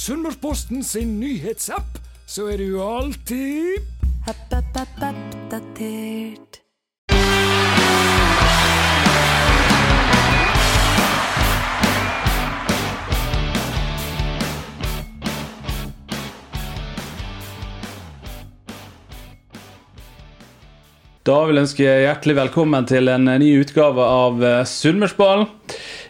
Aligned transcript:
Sunnmørsposten 0.00 0.80
sin 0.80 1.18
nyhetsapp, 1.20 1.98
så 2.24 2.46
er 2.48 2.56
du 2.56 2.78
alltid 2.80 3.84
oppdatert. 4.30 5.10
Da 21.28 21.44
vil 21.44 21.60
jeg 21.60 21.66
ønske 21.66 21.84
hjertelig 21.84 22.40
velkommen 22.40 22.88
til 22.88 23.12
en 23.12 23.28
ny 23.28 23.52
utgave 23.60 24.00
av 24.00 24.40
Sunnmørsballen. 24.64 25.59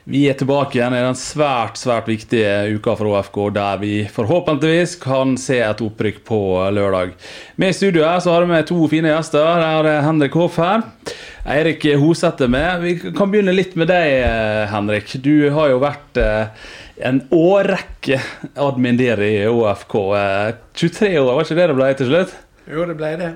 Vi 0.09 0.23
er 0.31 0.37
tilbake 0.39 0.79
igjen 0.79 0.95
i 0.97 1.03
den 1.05 1.17
svært 1.19 1.77
svært 1.77 2.07
viktige 2.09 2.73
uka 2.73 2.95
for 2.97 3.11
ÅFK, 3.13 3.39
der 3.53 3.81
vi 3.83 3.93
forhåpentligvis 4.09 4.95
kan 5.03 5.35
se 5.41 5.59
et 5.61 5.83
opprykk 5.85 6.23
på 6.25 6.39
lørdag. 6.73 7.13
Med 7.61 7.75
i 7.75 7.77
studio 7.77 8.07
her 8.09 8.23
så 8.25 8.33
har 8.33 8.49
vi 8.49 8.63
to 8.69 8.79
fine 8.89 9.13
gjester. 9.13 9.45
Her 9.61 9.89
er 9.91 10.07
Henrik 10.07 10.39
Hoff 10.41 10.57
her. 10.63 10.87
Eirik 11.51 11.85
Hoseth 12.01 12.45
er 12.45 12.53
med. 12.53 12.81
Vi 12.85 13.13
kan 13.17 13.29
begynne 13.33 13.53
litt 13.53 13.77
med 13.77 13.91
deg, 13.93 14.09
eh, 14.25 14.65
Henrik. 14.73 15.13
Du 15.21 15.51
har 15.53 15.69
jo 15.73 15.83
vært 15.83 16.21
eh, 16.21 16.49
en 17.05 17.21
årrekke 17.33 18.21
admin 18.57 18.99
der 19.01 19.21
i. 19.25 19.35
Eh, 19.45 20.55
23 20.81 21.13
år, 21.21 21.35
var 21.35 21.45
ikke 21.45 21.61
det 21.61 21.69
det 21.69 21.79
ble 21.79 21.93
til 22.01 22.11
slutt? 22.13 22.35
Jo, 22.71 22.89
det 22.89 22.97
ble 22.97 23.15
det. 23.21 23.31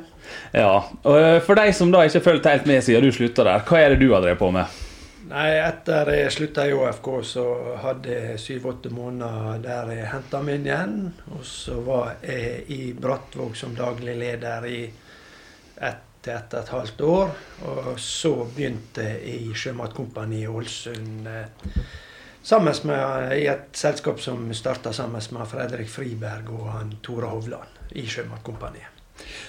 Ja, 0.55 0.73
og 1.05 1.21
eh, 1.21 1.39
For 1.45 1.59
deg 1.59 1.75
som 1.77 1.93
da 1.93 2.05
ikke 2.05 2.21
har 2.21 2.29
fulgt 2.29 2.51
helt 2.51 2.69
med 2.71 2.85
siden 2.87 3.05
du 3.05 3.13
slutta 3.13 3.47
der, 3.47 3.65
hva 3.69 3.81
er 3.81 3.95
det 3.95 4.03
du 4.05 4.13
har 4.15 4.25
drevet 4.25 4.41
på 4.41 4.53
med? 4.55 4.84
Nei, 5.25 5.51
Etter 5.57 6.11
jeg 6.13 6.33
slutta 6.35 6.67
i 6.69 6.73
ÅFK, 6.77 7.07
så 7.25 7.45
hadde 7.81 8.13
jeg 8.13 8.41
syv-åtte 8.43 8.91
måneder 8.93 9.63
der 9.65 9.93
jeg 9.95 10.11
henta 10.13 10.41
meg 10.45 10.59
inn 10.61 10.67
igjen. 10.69 10.97
Og 11.33 11.45
så 11.49 11.79
var 11.87 12.19
jeg 12.21 12.67
i 12.75 12.81
Brattvåg 12.93 13.57
som 13.57 13.73
daglig 13.79 14.19
leder 14.21 14.67
i 14.69 14.81
ett 15.81 16.11
til 16.25 16.33
ett 16.33 16.55
og 16.55 16.61
et 16.61 16.73
halvt 16.73 17.05
år. 17.09 17.35
Og 17.71 18.01
så 18.01 18.33
begynte 18.57 19.05
jeg 19.05 19.35
i 19.49 19.55
Sjømatkompaniet 19.55 20.51
Ålesund. 20.51 21.27
eh, 21.27 21.81
Sammen 22.43 22.75
med, 22.85 23.33
I 23.39 23.47
et 23.49 23.69
selskap 23.73 24.21
som 24.21 24.53
starta 24.53 24.93
sammen 24.93 25.23
med 25.31 25.49
Fredrik 25.49 25.89
Friberg 25.89 26.51
og 26.53 26.73
han 26.73 26.93
Tore 27.03 27.27
Hovland 27.27 27.97
i 27.97 28.07
Sjømatkompaniet. 28.07 28.94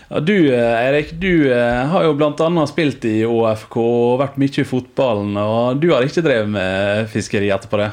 Ja, 0.08 0.20
du 0.22 0.36
Erik, 0.54 0.86
Eirik, 0.86 1.12
du 1.20 1.52
eh, 1.52 1.86
har 1.90 2.06
jo 2.06 2.14
bl.a. 2.14 2.66
spilt 2.70 3.06
i 3.10 3.24
ÅFK 3.26 3.78
og 3.82 4.20
vært 4.22 4.40
mye 4.42 4.62
i 4.62 4.68
fotballen. 4.68 5.38
Og 5.42 5.82
du 5.82 5.90
har 5.94 6.06
ikke 6.06 6.24
drevet 6.26 6.52
med 6.54 7.08
fiskeri 7.10 7.50
etterpå 7.54 7.82
det? 7.82 7.92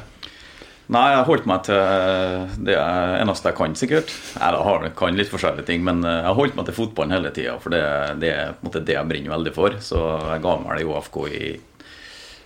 Nei, 0.92 1.06
jeg 1.08 1.20
har 1.22 1.28
holdt 1.28 1.46
meg 1.48 1.62
til 1.64 2.66
det 2.68 2.74
eneste 2.76 3.48
jeg 3.48 3.56
kan, 3.56 3.76
sikkert. 3.78 4.12
Jeg 4.36 4.92
kan 4.98 5.16
litt 5.16 5.30
forskjellige 5.32 5.64
ting, 5.70 5.80
men 5.86 6.02
jeg 6.04 6.26
har 6.26 6.36
holdt 6.36 6.58
meg 6.58 6.68
til 6.68 6.76
fotballen 6.76 7.16
hele 7.16 7.32
tida. 7.32 7.54
For 7.62 7.72
det, 7.72 7.82
det 8.20 8.32
er 8.34 8.52
på 8.58 8.66
en 8.66 8.68
måte 8.68 8.84
det 8.84 8.98
jeg 8.98 9.08
brenner 9.08 9.32
veldig 9.32 9.54
for. 9.56 9.78
Så 9.80 10.02
jeg 10.34 10.44
ga 10.44 10.56
meg 10.60 10.76
det 10.76 10.84
i 10.84 10.90
ÅFK 10.92 11.18
i 11.32 11.46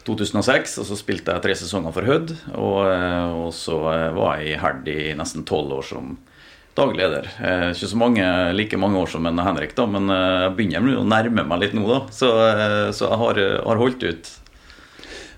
2006, 0.06 0.76
og 0.78 0.86
så 0.86 1.00
spilte 1.00 1.34
jeg 1.34 1.42
tre 1.42 1.58
sesonger 1.58 1.96
for 1.96 2.06
Hødd. 2.06 2.36
Og, 2.54 2.78
og 3.48 3.50
så 3.56 3.80
var 3.82 4.38
jeg 4.38 4.52
i 4.52 4.60
Herd 4.62 4.90
i 4.94 5.00
nesten 5.18 5.42
tolv 5.48 5.74
år 5.80 5.90
som 5.90 6.14
daglig 6.76 7.02
leder. 7.02 7.28
Eh, 7.42 7.68
ikke 7.72 7.88
så 7.90 7.98
mange, 8.00 8.24
like 8.56 8.78
mange 8.80 9.00
år 9.00 9.10
som 9.10 9.26
en 9.26 9.40
Henrik, 9.40 9.74
da, 9.76 9.86
men 9.90 10.10
eh, 10.12 10.46
jeg 10.46 10.56
begynner 10.58 10.98
å 11.00 11.06
nærme 11.08 11.46
meg 11.48 11.62
litt 11.62 11.76
nå, 11.76 11.86
da. 11.88 12.00
Så, 12.12 12.32
eh, 12.50 12.88
så 12.96 13.08
jeg 13.08 13.20
har, 13.22 13.40
har, 13.64 13.80
holdt 13.80 14.04
ut. 14.04 14.32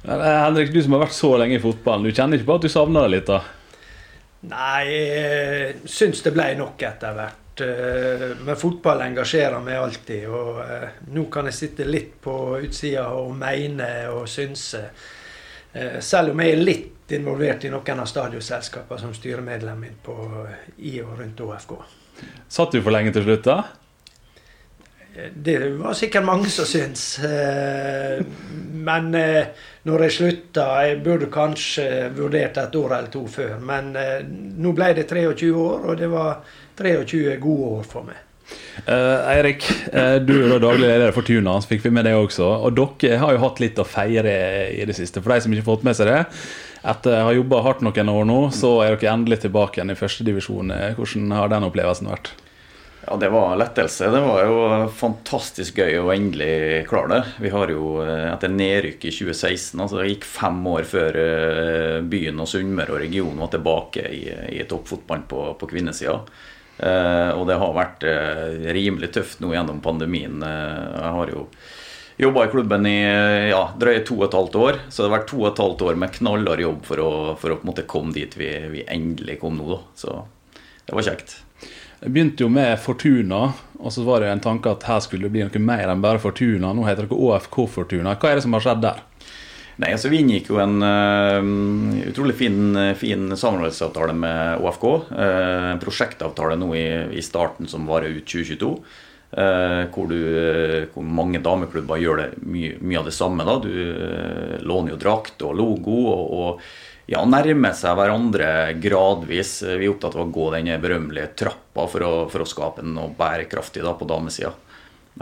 Men, 0.02 0.24
Henrik, 0.24 0.72
du 0.74 0.80
som 0.82 0.96
har 0.96 1.06
vært 1.06 1.18
så 1.18 1.34
lenge 1.40 1.58
i 1.58 1.62
fotballen, 1.62 2.08
du 2.08 2.14
kjenner 2.14 2.38
ikke 2.38 2.50
på 2.50 2.58
at 2.58 2.66
du 2.66 2.72
savner 2.72 3.06
det 3.06 3.14
litt? 3.14 3.30
da? 3.30 3.42
Nei, 4.48 4.82
jeg 4.94 5.78
syns 5.90 6.22
det 6.26 6.34
ble 6.34 6.52
nok 6.58 6.82
etter 6.86 7.14
hvert. 7.16 7.44
Men 7.58 8.54
fotball 8.54 9.00
engasjerer 9.02 9.58
meg 9.66 9.80
alltid. 9.80 10.28
Og 10.30 10.60
nå 11.10 11.24
kan 11.34 11.48
jeg 11.50 11.56
sitte 11.56 11.88
litt 11.88 12.12
på 12.22 12.36
utsida 12.60 13.08
og 13.18 13.32
mene 13.34 13.88
og 14.14 14.28
synse. 14.30 14.84
Selv 15.74 16.36
om 16.36 16.42
jeg 16.44 16.54
er 16.54 16.62
litt 16.62 16.97
involvert 17.16 17.64
i 17.64 17.72
noen 17.72 18.02
av 18.02 18.08
stadionselskapene 18.10 19.00
som 19.00 19.14
styremedlem 19.16 19.84
på, 20.04 20.16
i 20.78 20.98
og 21.02 21.18
rundt 21.20 21.40
OFK. 21.44 21.76
Satt 22.48 22.74
du 22.74 22.82
for 22.82 22.94
lenge 22.94 23.14
til 23.14 23.26
slutt, 23.26 23.46
da? 23.46 23.62
Det 25.34 25.56
var 25.80 25.96
sikkert 25.98 26.26
mange 26.26 26.50
som 26.52 26.66
syns. 26.68 27.04
Men 28.88 29.08
når 29.10 30.04
jeg 30.04 30.14
slutta 30.14 30.66
Jeg 30.86 31.00
burde 31.02 31.30
kanskje 31.32 31.88
vurdert 32.14 32.60
et 32.60 32.78
år 32.78 32.94
eller 32.98 33.10
to 33.10 33.24
før. 33.26 33.56
Men 33.58 33.90
nå 34.62 34.72
ble 34.76 34.92
det 34.94 35.08
23 35.10 35.50
år, 35.50 35.90
og 35.90 35.98
det 35.98 36.10
var 36.12 36.44
23 36.78 37.36
gode 37.42 37.74
år 37.80 37.82
for 37.88 38.06
meg. 38.06 38.27
Uh, 38.86 39.26
Eirik, 39.34 39.66
uh, 39.92 40.16
du 40.22 40.32
er 40.38 40.52
da 40.54 40.60
daglig 40.62 40.86
leder 40.86 41.12
for 41.12 41.26
Tuna, 41.26 41.58
så 41.60 41.72
fikk 41.72 41.84
vi 41.88 41.92
med 41.92 42.06
det 42.08 42.14
også. 42.16 42.46
Og 42.64 42.76
dere 42.78 43.20
har 43.20 43.34
jo 43.34 43.42
hatt 43.42 43.62
litt 43.62 43.80
å 43.80 43.86
feire 43.88 44.34
i 44.72 44.86
det 44.88 44.96
siste. 44.96 45.22
For 45.22 45.34
de 45.34 45.44
som 45.44 45.54
ikke 45.54 45.64
har 45.64 45.70
fått 45.72 45.86
med 45.88 45.98
seg 45.98 46.10
det. 46.10 46.18
Etter 46.88 47.18
å 47.18 47.28
ha 47.28 47.36
jobba 47.36 47.62
hardt 47.66 47.82
noen 47.84 48.12
år 48.12 48.28
nå, 48.28 48.42
så 48.54 48.78
er 48.84 48.94
dere 48.94 49.14
endelig 49.16 49.42
tilbake 49.44 49.80
igjen 49.80 49.92
i 49.92 49.98
førstedivisjon. 49.98 50.76
Hvordan 50.96 51.32
har 51.34 51.50
den 51.52 51.66
opplevelsen 51.66 52.08
vært? 52.08 52.30
Ja, 53.02 53.16
Det 53.18 53.28
var 53.32 53.56
lettelse. 53.58 54.10
Det 54.12 54.20
var 54.22 54.44
jo 54.46 54.60
fantastisk 54.94 55.80
gøy 55.82 55.98
å 55.98 56.12
endelig 56.14 56.84
klare 56.88 57.16
det. 57.16 57.34
Vi 57.44 57.50
har 57.52 57.72
jo 57.72 57.96
etter 58.04 58.52
nedrykk 58.52 59.08
i 59.08 59.14
2016, 59.16 59.80
altså 59.80 59.98
det 59.98 60.12
gikk 60.12 60.28
fem 60.28 60.60
år 60.70 60.86
før 60.88 61.18
byen 62.08 62.44
og 62.44 62.50
Sunnmøre 62.52 62.94
og 62.94 63.02
regionen 63.02 63.42
var 63.42 63.50
tilbake 63.52 64.06
i, 64.12 64.22
i 64.60 64.62
toppfotballen 64.70 65.26
på, 65.28 65.42
på 65.58 65.70
kvinnesida. 65.72 66.20
Uh, 66.78 67.34
og 67.34 67.48
det 67.48 67.56
har 67.58 67.74
vært 67.74 68.04
uh, 68.06 68.70
rimelig 68.76 69.10
tøft 69.16 69.40
nå 69.42 69.50
gjennom 69.50 69.80
pandemien. 69.82 70.38
Uh, 70.38 70.94
jeg 70.94 71.12
har 71.16 71.32
jo 71.32 71.42
jobba 72.18 72.44
i 72.44 72.52
klubben 72.52 72.86
i 72.90 72.98
ja, 73.50 73.64
drøye 73.78 74.04
to 74.06 74.16
og 74.20 74.28
et 74.28 74.38
halvt 74.38 74.58
år. 74.62 74.80
Så 74.86 75.02
det 75.02 75.08
har 75.08 75.16
vært 75.16 75.28
to 75.32 75.42
og 75.42 75.50
et 75.50 75.62
halvt 75.64 75.84
år 75.88 75.98
med 75.98 76.14
knallhard 76.14 76.62
jobb 76.62 76.80
for 76.86 77.02
å, 77.02 77.10
for 77.38 77.54
å 77.54 77.58
på 77.58 77.66
en 77.66 77.72
måte 77.72 77.86
komme 77.90 78.14
dit 78.14 78.38
vi, 78.38 78.52
vi, 78.74 78.86
endelig 78.90 79.40
kom 79.42 79.58
nå. 79.58 79.68
Da. 79.74 79.80
Så 79.98 80.16
det 80.86 80.98
var 80.98 81.06
kjekt. 81.10 81.36
Det 81.98 82.12
begynte 82.14 82.44
jo 82.44 82.50
med 82.54 82.76
Fortuna, 82.78 83.40
og 83.82 83.90
så 83.90 84.04
var 84.06 84.22
det 84.22 84.30
en 84.30 84.42
tanke 84.42 84.70
at 84.70 84.86
her 84.86 85.02
skulle 85.02 85.26
det 85.26 85.34
bli 85.34 85.46
noe 85.46 85.62
mer 85.66 85.90
enn 85.90 86.02
bare 86.02 86.22
Fortuna. 86.22 86.70
Nå 86.74 86.86
heter 86.86 87.10
det 87.10 87.18
ÅFK 87.18 87.64
Fortuna. 87.74 88.14
Hva 88.14 88.30
er 88.30 88.38
det 88.38 88.46
som 88.46 88.54
har 88.54 88.66
skjedd 88.66 88.84
der? 88.86 89.02
Nei, 89.78 89.92
altså 89.94 90.10
Vi 90.10 90.18
inngikk 90.24 90.48
jo 90.50 90.58
en 90.58 90.80
uh, 90.82 92.08
utrolig 92.10 92.34
fin, 92.38 92.74
fin, 92.98 93.28
samarbeidsavtale 93.30 94.14
med 94.18 94.64
OFK. 94.64 94.86
Uh, 95.12 95.68
en 95.74 95.82
prosjektavtale 95.82 96.56
nå 96.58 96.72
i, 96.74 96.88
i, 97.14 97.22
starten 97.22 97.70
som 97.70 97.86
varer 97.86 98.16
ut 98.16 98.26
2022. 98.26 98.72
Uh, 99.28 99.84
hvor, 99.94 100.10
du, 100.10 100.18
hvor, 100.94 101.06
mange 101.06 101.38
dameklubber 101.44 102.02
gjør 102.02 102.22
det 102.24 102.28
mye, 102.42 102.74
mye 102.82 102.98
av 103.04 103.06
det 103.06 103.14
samme. 103.14 103.46
da, 103.46 103.58
Du 103.62 104.66
låner 104.66 104.96
jo 104.96 105.00
drakt 105.00 105.46
og 105.46 105.54
logo 105.60 105.98
og, 106.10 106.24
og 106.26 107.08
ja, 107.08 107.22
nærmer 107.24 107.76
seg 107.78 107.94
hverandre 107.96 108.50
gradvis. 108.82 109.60
Vi 109.62 109.86
er 109.86 109.92
opptatt 109.92 110.18
av 110.18 110.26
å 110.26 110.32
gå 110.34 110.50
den 110.56 110.74
berømmelige 110.82 111.36
trappa 111.44 111.86
for 111.86 112.04
å, 112.04 112.14
for 112.32 112.42
å 112.42 112.50
skape 112.50 112.82
noe 112.82 113.14
bærekraftig 113.16 113.86
da, 113.86 113.94
på 113.94 114.10
damesida. 114.10 114.56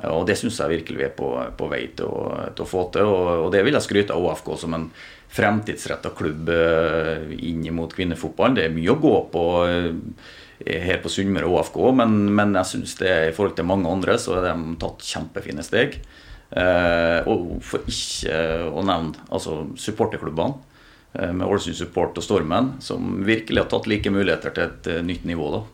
Og 0.05 0.27
det 0.29 0.37
syns 0.37 0.59
jeg 0.61 0.75
virkelig 0.75 0.99
vi 0.99 1.07
er 1.07 1.15
på, 1.17 1.31
på 1.57 1.69
vei 1.73 1.87
til 1.97 2.11
å, 2.11 2.33
til 2.53 2.67
å, 2.67 2.69
få 2.69 2.83
til. 2.93 3.09
Og, 3.09 3.29
og, 3.47 3.47
det 3.55 3.63
vil 3.65 3.79
jeg 3.79 3.87
skryte 3.87 4.17
av 4.17 4.27
ÅFK 4.29 4.51
som 4.61 4.77
en 4.77 4.91
fremtidsretta 5.37 6.13
klubb 6.17 6.51
inn 7.35 7.65
mot 7.75 7.93
kvinnefotballen. 7.93 8.59
Det 8.59 8.67
er 8.67 8.77
mye 8.77 8.93
å 8.93 9.01
gå 9.01 9.15
på 9.33 9.47
her 10.65 11.01
på 11.03 11.13
Sunnmøre 11.13 11.49
og 11.49 11.59
ÅFK, 11.61 11.81
men, 11.99 12.15
men 12.37 12.55
jeg 12.61 12.71
syns 12.73 12.95
det 13.01 13.13
i 13.29 13.35
forhold 13.37 13.57
til 13.59 13.69
mange 13.69 13.91
andre 13.91 14.17
så 14.21 14.39
har 14.39 14.47
de 14.49 14.77
tatt 14.81 15.05
kjempefine 15.05 15.65
steg. 15.67 15.99
Eh, 16.51 17.27
og 17.27 17.59
for 17.67 17.87
ikke 17.91 18.37
å 18.71 18.85
nevne 18.87 19.27
altså 19.35 19.65
supporterklubbene 19.83 20.55
eh, 21.19 21.33
med 21.35 21.47
Ålesund 21.47 21.79
Support 21.79 22.21
og 22.21 22.25
Stormen, 22.25 22.77
som 22.85 23.19
virkelig 23.27 23.65
har 23.65 23.71
tatt 23.73 23.89
like 23.91 24.13
muligheter 24.15 24.55
til 24.55 24.69
et 24.69 24.91
nytt 25.07 25.27
nivå. 25.29 25.51
da. 25.57 25.65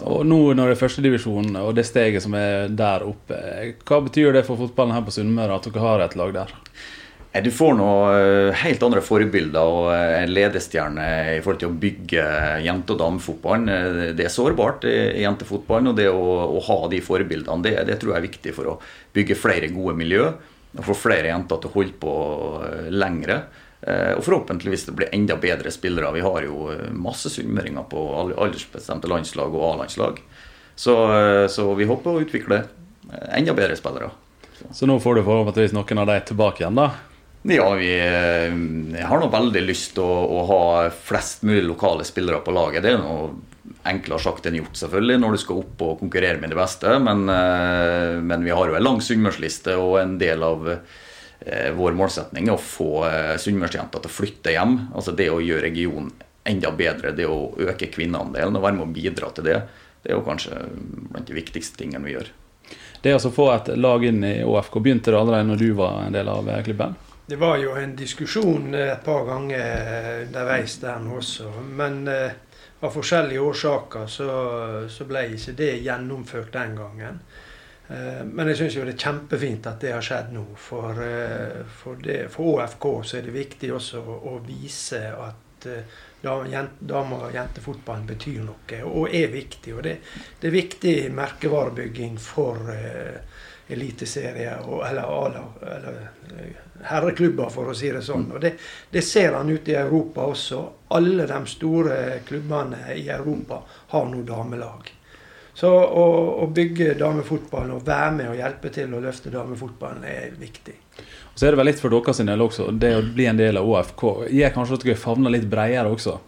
Og 0.00 0.24
nå 0.24 0.40
når 0.56 0.70
det 0.70 0.74
er 0.76 0.80
førstedivisjon 0.80 1.56
og 1.60 1.74
det 1.76 1.84
steget 1.84 2.24
som 2.24 2.34
er 2.38 2.72
der 2.72 3.04
oppe, 3.04 3.36
hva 3.84 4.00
betyr 4.06 4.32
det 4.38 4.46
for 4.46 4.60
fotballen 4.60 4.96
her 4.96 5.04
på 5.04 5.12
Sunnmøre 5.12 5.58
at 5.58 5.68
dere 5.68 5.84
har 5.84 6.04
et 6.06 6.16
lag 6.16 6.32
der? 6.36 6.54
Du 7.40 7.48
får 7.48 7.78
noe 7.78 8.52
helt 8.60 8.82
andre 8.84 9.00
forbilder 9.00 9.76
og 9.76 9.86
en 9.96 10.32
ledestjerne 10.36 11.04
i 11.32 11.38
forhold 11.40 11.62
til 11.62 11.70
å 11.70 11.78
bygge 11.80 12.24
jente- 12.60 12.92
og 12.92 13.00
damefotballen. 13.00 14.12
Det 14.18 14.26
er 14.26 14.32
sårbart 14.32 14.84
i 14.84 15.22
jentefotballen, 15.22 15.94
og 15.94 15.96
det 15.96 16.10
å, 16.12 16.26
å 16.58 16.60
ha 16.68 16.76
de 16.92 17.00
forbildene, 17.00 17.64
det, 17.64 17.72
det, 17.88 17.96
tror 18.02 18.12
jeg 18.12 18.20
er 18.20 18.26
viktig 18.28 18.52
for 18.58 18.74
å 18.74 18.76
bygge 19.16 19.38
flere 19.40 19.72
gode 19.72 19.96
miljø. 19.96 20.28
Og 20.76 20.84
få 20.90 20.98
flere 21.06 21.32
jenter 21.32 21.60
til 21.60 21.72
å 21.72 21.76
holde 21.78 21.96
på 22.04 22.12
lengre. 22.92 23.38
Og 23.82 24.20
forhåpentligvis 24.22 24.84
det 24.86 24.92
blir 24.94 25.08
enda 25.10 25.34
bedre 25.42 25.70
spillere. 25.74 26.12
Vi 26.14 26.20
har 26.22 26.44
jo 26.46 26.68
masse 26.94 27.26
sunnmøringer 27.34 27.88
på 27.90 28.02
aldersbestemte 28.30 29.10
landslag 29.10 29.56
og 29.58 29.64
A-landslag. 29.72 30.20
Så, 30.78 30.94
så, 31.50 31.64
vi 31.74 31.88
håper 31.90 32.12
å 32.12 32.22
utvikle 32.22 32.60
enda 33.34 33.56
bedre 33.58 33.74
spillere. 33.74 34.12
Så. 34.54 34.70
så 34.70 34.86
nå 34.86 35.00
får 35.02 35.18
du 35.18 35.24
forhåpentligvis 35.26 35.74
noen 35.74 36.02
av 36.04 36.12
de 36.12 36.20
tilbake 36.30 36.62
igjen, 36.62 36.78
da? 36.78 36.92
Ja, 37.42 37.72
vi 37.74 37.90
eh, 37.98 38.52
jeg 38.94 39.06
har 39.08 39.18
nå 39.18 39.28
veldig 39.30 39.64
lyst 39.66 39.96
til 39.96 40.06
å, 40.06 40.18
å, 40.30 40.42
ha 40.46 40.90
flest 40.94 41.42
mulig 41.42 41.64
lokale 41.66 42.06
spillere 42.06 42.38
på 42.44 42.54
laget. 42.54 42.84
Det 42.84 42.92
er 42.94 43.00
noe 43.02 43.32
enklere 43.88 44.22
sagt 44.22 44.46
enn 44.46 44.60
gjort, 44.60 44.76
selvfølgelig, 44.78 45.18
når 45.18 45.34
du 45.34 45.40
skal 45.42 45.62
opp 45.64 45.82
og 45.82 45.96
konkurrere 46.04 46.38
med 46.38 46.52
de 46.54 46.58
beste. 46.58 46.92
Men, 47.02 47.24
eh, 47.32 48.20
men 48.22 48.46
vi 48.46 48.54
har 48.54 48.70
jo 48.70 48.78
en 48.78 48.86
lang 48.86 49.02
sunnmørsliste, 49.02 49.74
og 49.74 49.98
en 49.98 50.14
del 50.22 50.46
av 50.46 50.70
eh, 50.70 51.00
vår 51.74 51.96
målsetning 51.98 52.46
er 52.46 52.54
å 52.54 52.60
få 52.60 52.90
sunnmørsjenter 53.42 54.02
til 54.02 54.10
å 54.10 54.14
flytte 54.14 54.52
hjem. 54.54 54.76
Altså 54.94 55.14
det 55.16 55.26
å 55.32 55.40
gjøre 55.42 55.64
regionen 55.66 56.12
enda 56.44 56.70
bedre, 56.74 57.12
det 57.16 57.26
å 57.26 57.52
øke 57.58 57.88
kvinneandelen 57.90 58.58
og 58.58 58.64
være 58.64 58.78
med 58.78 58.86
å 58.86 58.92
bidra 58.94 59.30
til 59.34 59.48
det. 59.48 59.58
Det 60.02 60.10
er 60.10 60.18
jo 60.18 60.26
kanskje 60.26 60.58
blant 61.10 61.26
de 61.26 61.36
viktigste 61.36 61.78
tingene 61.82 62.06
vi 62.06 62.16
gjør. 62.16 62.30
Det 63.02 63.14
å 63.16 63.32
få 63.34 63.48
et 63.54 63.72
lag 63.78 64.04
inn 64.06 64.22
i 64.26 64.36
ÅFK, 64.46 64.78
begynte 64.82 65.10
det 65.10 65.18
allerede 65.18 65.48
når 65.50 65.62
du 65.62 65.72
var 65.78 66.04
en 66.04 66.14
del 66.14 66.30
av 66.30 66.50
klubben? 66.66 66.94
Det 67.26 67.36
var 67.36 67.56
jo 67.58 67.74
en 67.78 67.94
diskusjon 67.96 68.74
et 68.74 69.04
par 69.04 69.24
ganger 69.26 70.26
underveis 70.26 70.76
der 70.82 70.98
nå 71.02 71.20
også. 71.20 71.48
Men 71.78 72.02
eh, 72.10 72.34
av 72.82 72.90
forskjellige 72.94 73.42
årsaker 73.46 74.10
så, 74.10 74.28
så, 74.90 75.06
ble 75.06 75.28
ikke 75.36 75.54
det 75.58 75.70
gjennomført 75.84 76.52
den 76.54 76.74
gangen. 76.78 77.20
Eh, 77.92 78.24
men 78.24 78.48
jeg 78.48 78.62
syns 78.62 78.76
jo 78.78 78.86
det 78.86 78.94
er 78.94 79.04
kjempefint 79.04 79.66
at 79.68 79.82
det 79.82 79.92
har 79.92 80.04
skjedd 80.04 80.32
nå. 80.36 80.46
For, 80.56 81.02
eh, 81.04 81.60
for, 81.82 82.00
det, 82.00 82.24
for 82.32 82.54
ÅFK 82.54 82.88
så 83.04 83.18
er 83.18 83.28
det 83.28 83.36
viktig 83.36 83.72
også 83.76 84.00
å, 84.00 84.18
å 84.32 84.34
vise 84.46 85.02
at 85.12 85.68
eh, 85.68 86.00
dame- 86.22 87.18
og 87.18 87.34
jentefotballen 87.34 88.06
betyr 88.06 88.42
noe, 88.46 88.82
og 88.86 89.14
er 89.14 89.32
viktig. 89.32 89.74
Og 89.76 89.82
det, 89.84 89.96
det 90.40 90.48
er 90.48 90.54
viktig 90.54 90.94
merkevarebygging 91.16 92.14
for 92.22 92.70
uh, 92.70 93.40
eliteserier 93.66 94.62
eller, 94.62 95.02
eller, 95.26 95.48
eller 95.74 95.98
herreklubber, 96.86 97.50
for 97.50 97.72
å 97.72 97.74
si 97.74 97.90
det 97.90 98.04
sånn. 98.06 98.28
Og 98.36 98.42
det, 98.42 98.54
det, 98.94 99.02
ser 99.02 99.34
han 99.34 99.50
ute 99.50 99.74
i 99.74 99.78
Europa 99.80 100.28
også. 100.30 100.62
Alle 100.94 101.26
de 101.26 101.42
store 101.50 101.98
klubbene 102.28 102.94
i 102.94 103.08
Europa 103.10 103.64
har 103.96 104.06
nå 104.06 104.22
damelag. 104.28 104.94
Så 105.54 105.68
å, 105.68 106.04
å 106.42 106.46
bygge 106.48 106.94
damefotballen 107.00 107.76
og 107.76 107.84
være 107.86 108.12
med 108.16 108.30
og 108.32 108.38
hjelpe 108.40 108.72
til 108.72 108.94
å 108.96 109.02
løfte 109.04 109.32
damefotballen 109.32 110.06
er 110.08 110.32
viktig. 110.40 110.78
Og 111.32 111.40
så 111.40 111.46
er 111.46 111.54
det 111.54 111.60
vel 111.60 111.68
litt 111.68 111.80
for 111.80 111.92
deres 111.92 112.22
del 112.24 112.44
også, 112.44 112.70
det 112.72 112.92
å 112.96 113.04
bli 113.04 113.28
en 113.28 113.40
del 113.40 113.60
av 113.60 113.68
ÅFK 113.68 114.04
gir 114.32 114.52
kanskje 114.54 114.78
at 114.78 114.86
dere 114.86 115.00
favner 115.00 115.32
litt 115.32 115.48
bredere 115.52 115.92
også? 115.92 116.18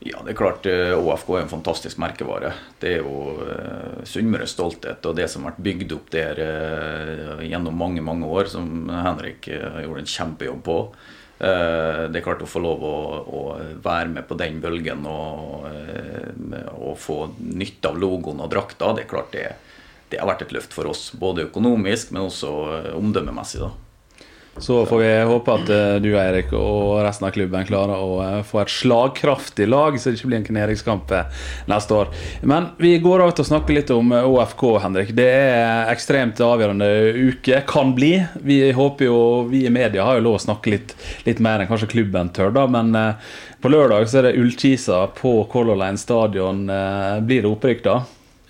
Ja, 0.00 0.22
det 0.24 0.32
er 0.32 0.38
klart 0.38 0.64
ÅFK 0.64 1.34
eh, 1.34 1.36
er 1.36 1.42
en 1.44 1.50
fantastisk 1.50 1.98
merkevare. 2.00 2.54
Det 2.80 2.94
er 2.94 3.02
jo 3.02 3.34
uh, 3.36 3.98
Sunnmøres 4.08 4.54
stolthet 4.54 5.04
og 5.04 5.18
det 5.18 5.26
som 5.28 5.44
har 5.44 5.52
vært 5.52 5.66
bygd 5.66 5.92
opp 5.92 6.06
der 6.14 6.40
uh, 6.40 7.42
gjennom 7.44 7.76
mange 7.76 8.00
mange 8.00 8.30
år, 8.30 8.48
som 8.48 8.88
Henrik 8.88 9.50
uh, 9.52 9.82
gjorde 9.84 10.06
en 10.06 10.14
kjempejobb 10.14 10.62
på. 10.64 10.78
Uh, 11.40 12.04
det 12.12 12.20
er 12.20 12.24
klart 12.24 12.42
å 12.44 12.48
få 12.50 12.60
lov 12.60 12.82
å, 12.84 12.96
å 13.24 13.42
være 13.80 14.10
med 14.12 14.26
på 14.28 14.36
den 14.36 14.58
bølgen 14.60 15.06
og, 15.08 15.64
og, 16.76 16.96
få 17.00 17.16
nytte 17.40 17.88
av 17.88 17.96
logoen 17.96 18.42
og 18.44 18.50
drakta, 18.52 18.92
det 18.92 19.06
er 19.06 19.08
klart 19.08 19.32
det, 19.32 19.46
det 20.12 20.20
har 20.20 20.28
vært 20.28 20.44
et 20.44 20.52
løft 20.52 20.76
for 20.76 20.90
oss. 20.90 21.08
Både 21.16 21.46
økonomisk, 21.48 22.12
men 22.12 22.26
også 22.28 22.52
omdømmemessig. 22.98 23.62
da. 23.64 23.89
Så 24.56 24.86
får 24.86 24.98
vi 24.98 25.22
håpe 25.22 25.52
at 25.54 25.70
eh, 25.70 25.94
du 26.02 26.10
Eirik, 26.18 26.50
og 26.52 26.98
resten 27.04 27.28
av 27.28 27.32
klubben 27.32 27.66
klarer 27.68 28.02
å 28.02 28.16
eh, 28.24 28.40
få 28.44 28.60
et 28.60 28.72
slagkraftig 28.72 29.68
lag, 29.70 29.94
så 29.96 30.10
det 30.10 30.18
ikke 30.18 30.30
blir 30.32 30.40
en 30.40 30.48
kneringskamp 30.48 31.14
eh, 31.14 31.44
neste 31.70 31.96
år. 31.96 32.10
Men 32.42 32.68
vi 32.82 32.96
går 33.00 33.22
over 33.22 33.36
til 33.36 33.46
å 33.46 33.50
snakke 33.52 33.76
litt 33.78 33.92
om 33.94 34.12
ÅFK, 34.18 34.64
Henrik. 34.82 35.14
Det 35.16 35.28
er 35.30 35.92
ekstremt 35.92 36.42
avgjørende 36.44 36.90
uke. 37.30 37.62
Kan 37.70 37.94
bli. 37.96 38.12
Vi 38.42 38.60
håper 38.76 39.06
jo, 39.06 39.20
vi 39.48 39.64
i 39.68 39.72
media 39.72 40.04
har 40.08 40.18
jo 40.18 40.26
lov 40.26 40.40
å 40.40 40.44
snakke 40.44 40.74
litt, 40.74 40.96
litt 41.28 41.40
mer 41.40 41.62
enn 41.62 41.70
kanskje 41.70 41.92
klubben 41.94 42.34
tør, 42.34 42.52
da. 42.56 42.66
Men 42.70 42.92
på 43.62 43.70
lørdag 43.70 44.10
så 44.10 44.20
er 44.20 44.28
det 44.28 44.38
Ullkisa 44.40 45.04
på 45.16 45.38
Color 45.52 45.78
Line 45.78 46.00
stadion. 46.00 46.66
Blir 47.24 47.46
det 47.46 47.52
opprykk 47.54 47.84
da? 47.86 48.00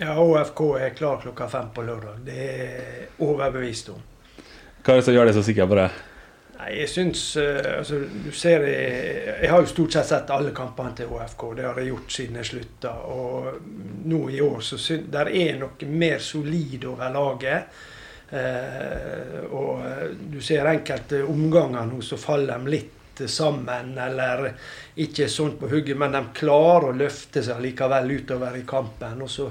Ja, 0.00 0.16
ÅFK 0.16 0.62
er 0.80 0.94
klar 0.96 1.20
klokka 1.22 1.48
fem 1.52 1.68
på 1.74 1.84
lørdag. 1.84 2.22
Det 2.24 2.46
er 2.56 3.10
overbevist 3.20 3.92
om. 3.92 4.00
Hva 4.80 4.94
er 4.94 5.00
det 5.00 5.06
som 5.08 5.16
gjør 5.16 5.28
deg 5.28 5.36
så 5.36 5.44
sikker 5.44 5.68
på 5.68 5.78
det? 5.78 5.88
Nei, 6.60 6.70
jeg 6.76 6.90
syns 6.92 7.22
uh, 7.40 7.78
altså, 7.78 8.00
du 8.24 8.30
ser 8.36 8.66
jeg, 8.68 8.90
jeg, 9.30 9.50
har 9.52 9.62
jo 9.62 9.70
stort 9.70 9.96
sett 9.96 10.10
sett 10.10 10.32
alle 10.34 10.52
kampene 10.56 10.92
til 10.96 11.12
ÅFK. 11.12 11.46
Det 11.56 11.64
har 11.68 11.80
jeg 11.80 11.92
gjort 11.92 12.16
siden 12.16 12.40
jeg 12.40 12.50
slutta. 12.50 12.92
Og 13.12 14.04
nå 14.10 14.26
i 14.28 14.42
år 14.44 14.60
så 14.64 14.80
syns 14.80 15.08
der 15.12 15.32
er 15.32 15.56
noe 15.60 15.88
mer 15.88 16.20
solid 16.24 16.84
over 16.90 17.16
laget. 17.16 17.80
Eh, 18.30 19.40
og 19.50 19.86
eh, 19.86 20.10
du 20.30 20.38
ser 20.44 20.68
enkelte 20.70 21.24
omganger 21.26 21.88
nå 21.88 21.96
så 22.04 22.14
faller 22.20 22.60
de 22.60 22.74
litt 22.76 23.22
sammen, 23.26 23.90
eller 23.98 24.46
ikke 25.02 25.26
sånn 25.28 25.56
på 25.60 25.68
hugget, 25.68 25.98
men 25.98 26.14
de 26.14 26.20
klarer 26.38 26.86
å 26.88 26.96
løfte 26.96 27.42
seg 27.44 27.58
likevel 27.60 28.14
utover 28.14 28.54
i 28.56 28.62
kampen. 28.68 29.18
Og 29.26 29.28
så 29.28 29.48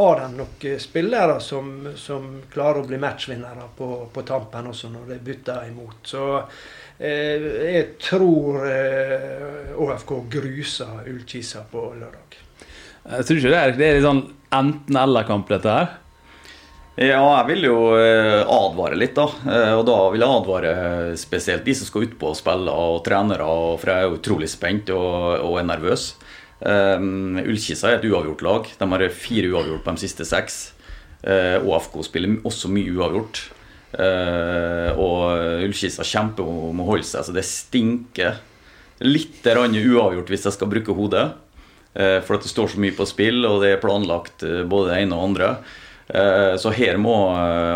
har 0.00 0.20
de 0.22 0.28
nok 0.40 0.66
spillere 0.82 1.38
som, 1.44 1.70
som, 1.96 2.28
klarer 2.52 2.82
å 2.82 2.88
bli 2.88 2.98
matchvinnere 3.00 3.70
på, 3.76 3.88
på, 4.12 4.26
tampen 4.26 4.70
også, 4.72 4.90
når 4.92 5.14
det 5.14 5.20
bytter 5.26 5.70
imot. 5.70 6.02
Så 6.10 6.26
eh, 6.98 7.48
jeg 7.76 7.86
tror 8.02 8.64
eh, 8.68 9.72
ÅFK 9.76 10.14
gruser 10.32 11.08
Ullkisa 11.10 11.64
på 11.70 11.86
lørdag. 11.94 12.38
Jeg 13.10 13.26
tror 13.26 13.40
ikke 13.40 13.54
det 13.54 13.64
er, 13.64 13.74
det 13.78 13.88
er 13.88 13.98
litt 13.98 14.08
sånn 14.08 14.26
enten-eller-kamp, 14.60 15.50
dette 15.50 15.74
her? 15.78 15.90
Ja, 17.00 17.22
jeg 17.22 17.46
vil 17.54 17.64
jo 17.64 17.76
eh, 17.96 18.42
advare 18.44 18.98
litt, 18.98 19.14
da. 19.16 19.24
Eh, 19.48 19.74
og 19.78 19.86
da 19.88 19.96
vil 20.12 20.20
jeg 20.20 20.36
advare 20.36 20.72
spesielt 21.16 21.64
de 21.64 21.74
som 21.78 21.88
skal 21.88 22.04
utpå 22.08 22.32
og 22.32 22.36
spille, 22.36 22.74
og 22.74 23.00
trenere. 23.06 23.46
For 23.80 23.92
jeg 23.92 24.08
er 24.08 24.16
utrolig 24.18 24.50
spent 24.52 24.92
og, 24.92 25.38
og 25.46 25.56
er 25.62 25.68
nervøs. 25.70 26.10
Um, 26.60 27.38
Ullkisa 27.40 27.88
er 27.88 27.98
et 27.98 28.06
uavgjort 28.10 28.44
lag. 28.44 28.68
De 28.76 28.88
har 28.92 29.06
fire 29.16 29.48
uavgjort 29.48 29.84
på 29.84 29.96
de 29.96 30.04
siste 30.04 30.26
seks. 30.28 30.60
Uh, 31.24 31.56
eh, 31.56 31.56
ÅFK 31.64 32.00
spiller 32.04 32.38
også 32.48 32.70
mye 32.72 32.92
uavgjort. 32.92 33.42
Uh, 33.90 34.92
og 35.00 35.64
Ullkisa 35.66 36.06
kjemper 36.06 36.46
om 36.46 36.82
å 36.82 36.88
holde 36.92 37.08
seg, 37.08 37.26
så 37.26 37.34
det 37.34 37.46
stinker 37.48 38.38
litt 39.00 39.46
uavgjort 39.46 40.28
hvis 40.30 40.46
jeg 40.46 40.56
skal 40.56 40.70
bruke 40.70 40.96
hodet. 40.96 41.30
Uh, 41.96 42.20
for 42.22 42.36
at 42.36 42.44
det 42.44 42.52
står 42.52 42.74
så 42.74 42.82
mye 42.82 42.96
på 42.96 43.08
spill, 43.08 43.42
og 43.48 43.64
det 43.64 43.74
er 43.74 43.82
planlagt 43.82 44.44
både 44.44 44.92
det 44.92 45.04
ene 45.04 45.16
og 45.16 45.30
andre. 45.32 45.54
Så 46.58 46.72
her 46.74 46.96
må, 46.98 47.12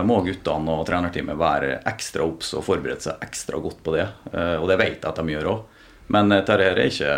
må 0.02 0.16
guttene 0.26 0.72
og 0.74 0.88
trenerteamet 0.88 1.36
være 1.38 1.76
ekstra 1.86 2.24
obs 2.26 2.48
og 2.58 2.64
forberede 2.66 3.04
seg 3.04 3.22
ekstra 3.22 3.60
godt 3.62 3.78
på 3.86 3.94
det. 3.94 4.08
Og 4.58 4.66
det 4.66 4.78
vet 4.80 4.96
jeg 4.96 5.06
at 5.06 5.20
de 5.20 5.36
gjør 5.36 5.50
òg. 5.52 5.60
Men 6.12 6.32
dette 6.32 6.56
er 6.60 6.80
ikke, 6.84 7.12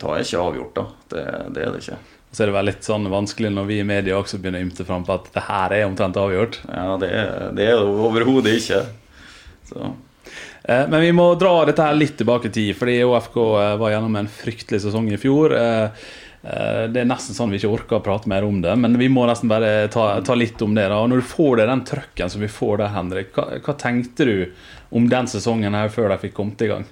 tar 0.00 0.22
ikke 0.22 0.40
avgjort, 0.40 0.78
da. 0.78 0.86
Det, 1.12 1.24
det, 1.52 1.64
er 1.66 1.74
det 1.74 1.82
ikke. 1.82 1.98
Så 2.32 2.42
er 2.42 2.48
det 2.48 2.56
vel 2.56 2.70
litt 2.70 2.86
sånn 2.86 3.10
vanskelig 3.12 3.50
når 3.52 3.68
vi 3.68 3.82
i 3.82 3.88
media 3.88 4.16
også 4.16 4.40
begynner 4.40 4.62
å 4.62 4.66
ymte 4.66 4.86
fram 4.88 5.04
på 5.04 5.18
at 5.18 5.28
det 5.34 5.44
her 5.50 5.74
er 5.76 5.84
omtrent 5.84 6.16
avgjort. 6.16 6.62
Ja, 6.70 6.96
det 7.00 7.12
er 7.12 7.52
det 7.58 7.68
er 7.74 7.84
overhodet 7.84 8.56
ikke. 8.62 8.80
Så. 9.68 9.92
Eh, 10.64 10.88
men 10.88 11.00
vi 11.00 11.12
må 11.12 11.26
dra 11.36 11.52
dette 11.68 11.84
her 11.84 11.98
litt 11.98 12.16
tilbake 12.20 12.48
i 12.48 12.54
tid, 12.54 12.74
fordi 12.78 13.00
ÅFK 13.04 13.38
eh, 13.42 13.76
var 13.82 13.94
gjennom 13.94 14.16
en 14.20 14.30
fryktelig 14.30 14.84
sesong 14.86 15.10
i 15.12 15.20
fjor. 15.20 15.56
Eh, 15.58 16.06
det 16.42 16.98
er 16.98 17.06
nesten 17.06 17.36
sånn 17.36 17.52
vi 17.52 17.60
ikke 17.60 17.70
orker 17.70 18.00
å 18.00 18.02
prate 18.02 18.26
mer 18.30 18.42
om 18.42 18.56
det, 18.64 18.72
men 18.74 18.96
vi 18.98 19.06
må 19.12 19.28
nesten 19.28 19.50
bare 19.50 19.86
ta, 19.94 20.16
ta 20.26 20.34
litt 20.34 20.58
om 20.64 20.72
det. 20.74 20.88
da. 20.90 20.98
Og 20.98 21.12
Når 21.12 21.22
du 21.22 21.28
får 21.30 21.60
det, 21.60 21.68
den 21.70 21.84
trøkken 21.86 22.32
som 22.32 22.42
vi 22.42 22.50
får 22.50 22.80
der, 22.80 22.94
Henrik, 22.96 23.30
hva, 23.36 23.60
hva 23.62 23.76
tenkte 23.78 24.26
du 24.26 24.34
om 24.90 25.06
den 25.12 25.30
sesongen 25.30 25.76
her 25.78 25.92
før 25.92 26.10
de 26.10 26.18
fikk 26.24 26.34
kommet 26.40 26.64
i 26.66 26.72
gang? 26.72 26.88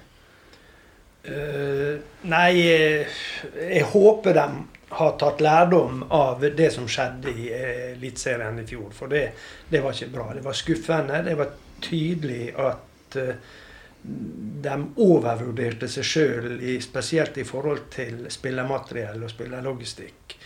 Uh, 1.21 1.99
nei, 2.25 2.51
eh, 2.65 3.19
jeg 3.53 3.83
håper 3.91 4.33
de 4.33 4.45
har 4.91 5.11
tatt 5.21 5.43
lærdom 5.45 6.01
av 6.09 6.41
det 6.41 6.71
som 6.73 6.87
skjedde 6.89 7.29
i 7.29 7.51
uh, 7.53 7.91
Eliteserien 7.91 8.57
i 8.59 8.65
fjor. 8.67 8.89
For 8.95 9.11
det, 9.11 9.27
det, 9.69 9.83
var 9.83 9.93
ikke 9.93 10.13
bra. 10.15 10.31
Det 10.33 10.45
var 10.45 10.57
skuffende. 10.57 11.21
Det 11.27 11.37
var 11.37 11.53
tydelig 11.81 12.43
at 12.57 13.19
de 14.01 14.75
overvurderte 15.03 15.85
seg 15.91 16.05
sjøl, 16.07 16.53
spesielt 16.81 17.37
i 17.37 17.45
forhold 17.45 17.85
til 17.93 18.25
spillermateriell 18.33 19.21
og 19.21 19.29
spillerlogistikk. 19.29 20.37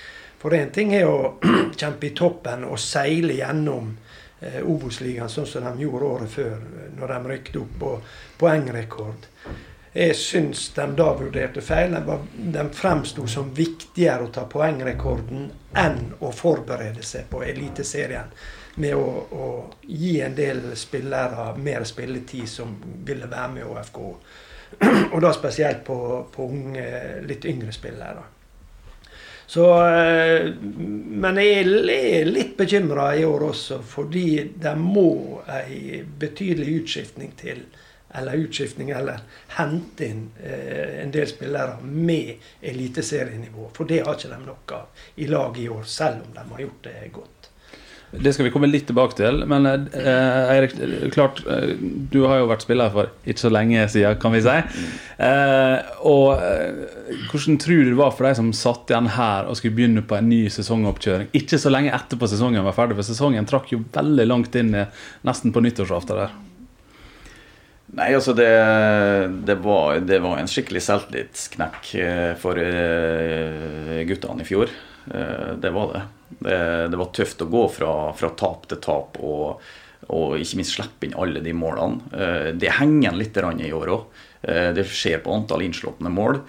For 0.41 0.53
én 0.53 0.70
ting 0.70 0.91
er 0.94 1.08
å 1.10 1.38
kjempe 1.79 2.10
i 2.10 2.15
toppen 2.17 2.67
og 2.67 2.77
seile 2.82 3.38
gjennom 3.39 3.94
eh, 4.41 4.60
Obos-ligaen 4.62 5.32
sånn 5.32 5.48
som 5.50 5.65
de 5.65 5.86
gjorde 5.86 6.10
året 6.12 6.34
før, 6.36 6.60
når 7.00 7.13
de 7.13 7.32
rykket 7.32 7.62
opp 7.62 7.79
på 7.82 7.94
poengrekord. 8.44 9.29
Jeg 9.95 10.15
syns 10.19 10.69
de 10.75 10.85
da 10.97 11.05
vurderte 11.15 11.61
feil. 11.63 11.93
De, 11.95 12.17
de 12.51 12.63
fremsto 12.75 13.23
som 13.31 13.53
viktigere 13.55 14.25
å 14.25 14.31
ta 14.35 14.43
poengrekorden 14.51 15.45
enn 15.79 16.01
å 16.19 16.33
forberede 16.35 17.03
seg 17.05 17.29
på 17.31 17.39
Eliteserien. 17.47 18.33
Med 18.83 18.97
å, 18.99 19.05
å, 19.31 19.47
gi 19.87 20.17
en 20.25 20.35
del 20.35 20.73
spillere 20.75 21.53
mer 21.63 21.87
spilletid 21.87 22.49
som 22.51 22.73
ville 23.07 23.29
være 23.31 23.53
med 23.53 23.63
i 23.63 23.69
ÅFK. 23.71 24.01
Og 25.13 25.15
da 25.23 25.31
spesielt 25.31 25.85
på, 25.87 25.97
på 26.35 26.49
unge, 26.51 26.89
litt 27.23 27.47
yngre 27.47 27.71
spillere. 27.71 28.27
Så, 29.47 29.69
eh, 29.79 30.51
men 30.59 31.39
jeg 31.39 31.63
er 31.63 32.27
litt 32.27 32.57
bekymra 32.59 33.13
i 33.15 33.23
år 33.23 33.47
også, 33.53 33.79
fordi 33.79 34.27
det 34.59 34.75
må 34.75 35.39
ei 35.55 36.01
betydelig 36.03 36.81
utskiftning 36.81 37.31
til 37.39 37.63
eller 38.17 38.45
utskiftning, 38.45 38.89
eller 38.95 39.24
hente 39.57 40.07
inn 40.07 40.27
eh, 40.43 41.01
en 41.03 41.12
del 41.12 41.27
spillere 41.27 41.79
med 41.81 42.36
eliteserienivå. 42.62 43.69
For 43.75 43.89
det 43.89 44.03
har 44.05 44.17
ikke 44.17 44.34
de 44.34 44.41
nok 44.45 44.77
av 44.77 45.07
i 45.15 45.27
laget 45.31 45.63
i 45.65 45.69
år, 45.69 45.84
selv 45.84 46.25
om 46.27 46.36
de 46.36 46.48
har 46.53 46.65
gjort 46.67 46.88
det 46.89 46.95
godt. 47.15 47.36
Det 48.19 48.31
skal 48.34 48.45
vi 48.48 48.51
komme 48.53 48.69
litt 48.69 48.86
tilbake 48.88 49.17
til. 49.17 49.41
Men 49.50 49.65
eh, 49.67 50.53
Eirik, 50.53 50.75
klart, 51.13 51.41
eh, 51.51 51.75
du 51.81 52.22
har 52.29 52.39
jo 52.41 52.50
vært 52.50 52.63
spiller 52.65 52.93
for 52.93 53.12
ikke 53.25 53.43
så 53.43 53.51
lenge 53.51 53.88
siden, 53.91 54.17
kan 54.22 54.36
vi 54.36 54.43
si. 54.45 54.55
Eh, 55.25 55.91
og 56.07 56.39
eh, 56.39 57.19
hvordan 57.31 57.60
tror 57.62 57.84
du 57.84 57.91
det 57.91 58.00
var 58.00 58.15
for 58.15 58.29
deg 58.29 58.38
som 58.39 58.53
satt 58.55 58.93
igjen 58.93 59.12
her 59.17 59.50
og 59.50 59.60
skulle 59.60 59.75
begynne 59.77 60.05
på 60.05 60.19
en 60.19 60.29
ny 60.31 60.45
sesongoppkjøring? 60.53 61.31
Ikke 61.38 61.60
så 61.62 61.74
lenge 61.74 61.93
etterpå 61.95 62.29
sesongen 62.31 62.65
var 62.67 62.77
ferdig, 62.77 63.00
for 63.00 63.07
sesongen 63.07 63.50
trakk 63.50 63.74
jo 63.75 63.84
veldig 63.95 64.29
langt 64.29 64.60
inn 64.60 64.75
nesten 65.25 65.55
på 65.55 65.65
nyttårsaften 65.65 66.24
der. 66.24 66.36
Nei, 67.93 68.09
altså 68.17 68.33
det, 68.33 68.49
det, 69.45 69.55
var, 69.61 69.99
det 70.01 70.17
var, 70.23 70.39
en 70.39 70.49
skikkelig 70.49 70.81
selvtillitsknekk 70.87 71.91
eh, 72.01 72.33
for 72.41 72.57
eh, 72.57 74.01
guttene 74.09 74.41
i 74.41 74.47
fjor. 74.47 74.73
Det 75.05 75.69
var 75.69 75.91
det. 75.93 75.99
Det, 76.39 76.55
det 76.89 76.97
var 76.97 77.11
tøft 77.13 77.43
å 77.45 77.49
gå 77.49 77.67
fra, 77.69 77.89
fra 78.17 78.31
tap 78.33 78.63
til 78.71 78.79
tap 78.81 79.19
og, 79.21 79.61
og, 80.07 80.31
ikke 80.41 80.57
minst 80.57 80.73
slippe 80.73 81.05
inn 81.05 81.13
alle 81.13 81.43
de 81.45 81.53
målene. 81.53 82.55
Det 82.57 82.71
henger 82.79 83.13
litt 83.13 83.37
i 83.37 83.69
år 83.69 83.91
òg. 83.93 84.23
Det 84.41 84.85
skjer 84.89 85.21
på 85.21 85.35
antall 85.35 85.61
innslåtte 85.67 86.09
mål. 86.09 86.39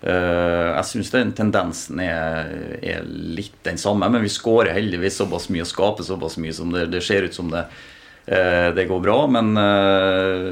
Jeg 0.00 0.88
syns 0.88 1.12
den 1.12 1.34
tendensen 1.36 2.00
er, 2.00 2.48
er, 2.80 3.04
litt 3.04 3.60
den 3.68 3.76
samme, 3.76 4.08
men 4.08 4.24
vi 4.24 4.32
skårer 4.32 4.72
heldigvis 4.78 5.20
såpass 5.20 5.50
mye 5.52 5.66
og 5.66 5.70
skaper 5.74 6.08
såpass 6.08 6.40
mye 6.40 6.56
som 6.56 6.72
det, 6.72 6.88
det 6.96 7.04
ser 7.04 7.28
ut 7.28 7.36
som 7.36 7.52
det 7.52 7.66
Eh, 7.68 7.95
det 8.74 8.88
går 8.88 9.00
bra, 9.00 9.26
men, 9.30 9.56
eh, 9.56 10.46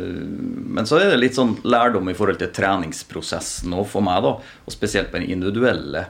men, 0.77 0.87
så 0.87 1.01
er 1.01 1.11
det 1.11 1.23
litt 1.25 1.39
sånn 1.39 1.57
lærdom 1.67 2.07
i 2.11 2.15
forhold 2.15 2.39
til 2.39 2.53
treningsprosessen 2.55 3.75
òg 3.75 3.89
for 3.91 4.07
meg, 4.07 4.23
da. 4.23 4.37
Og 4.39 4.75
spesielt 4.75 5.11
på 5.11 5.19
den 5.19 5.33
individuelle 5.35 6.05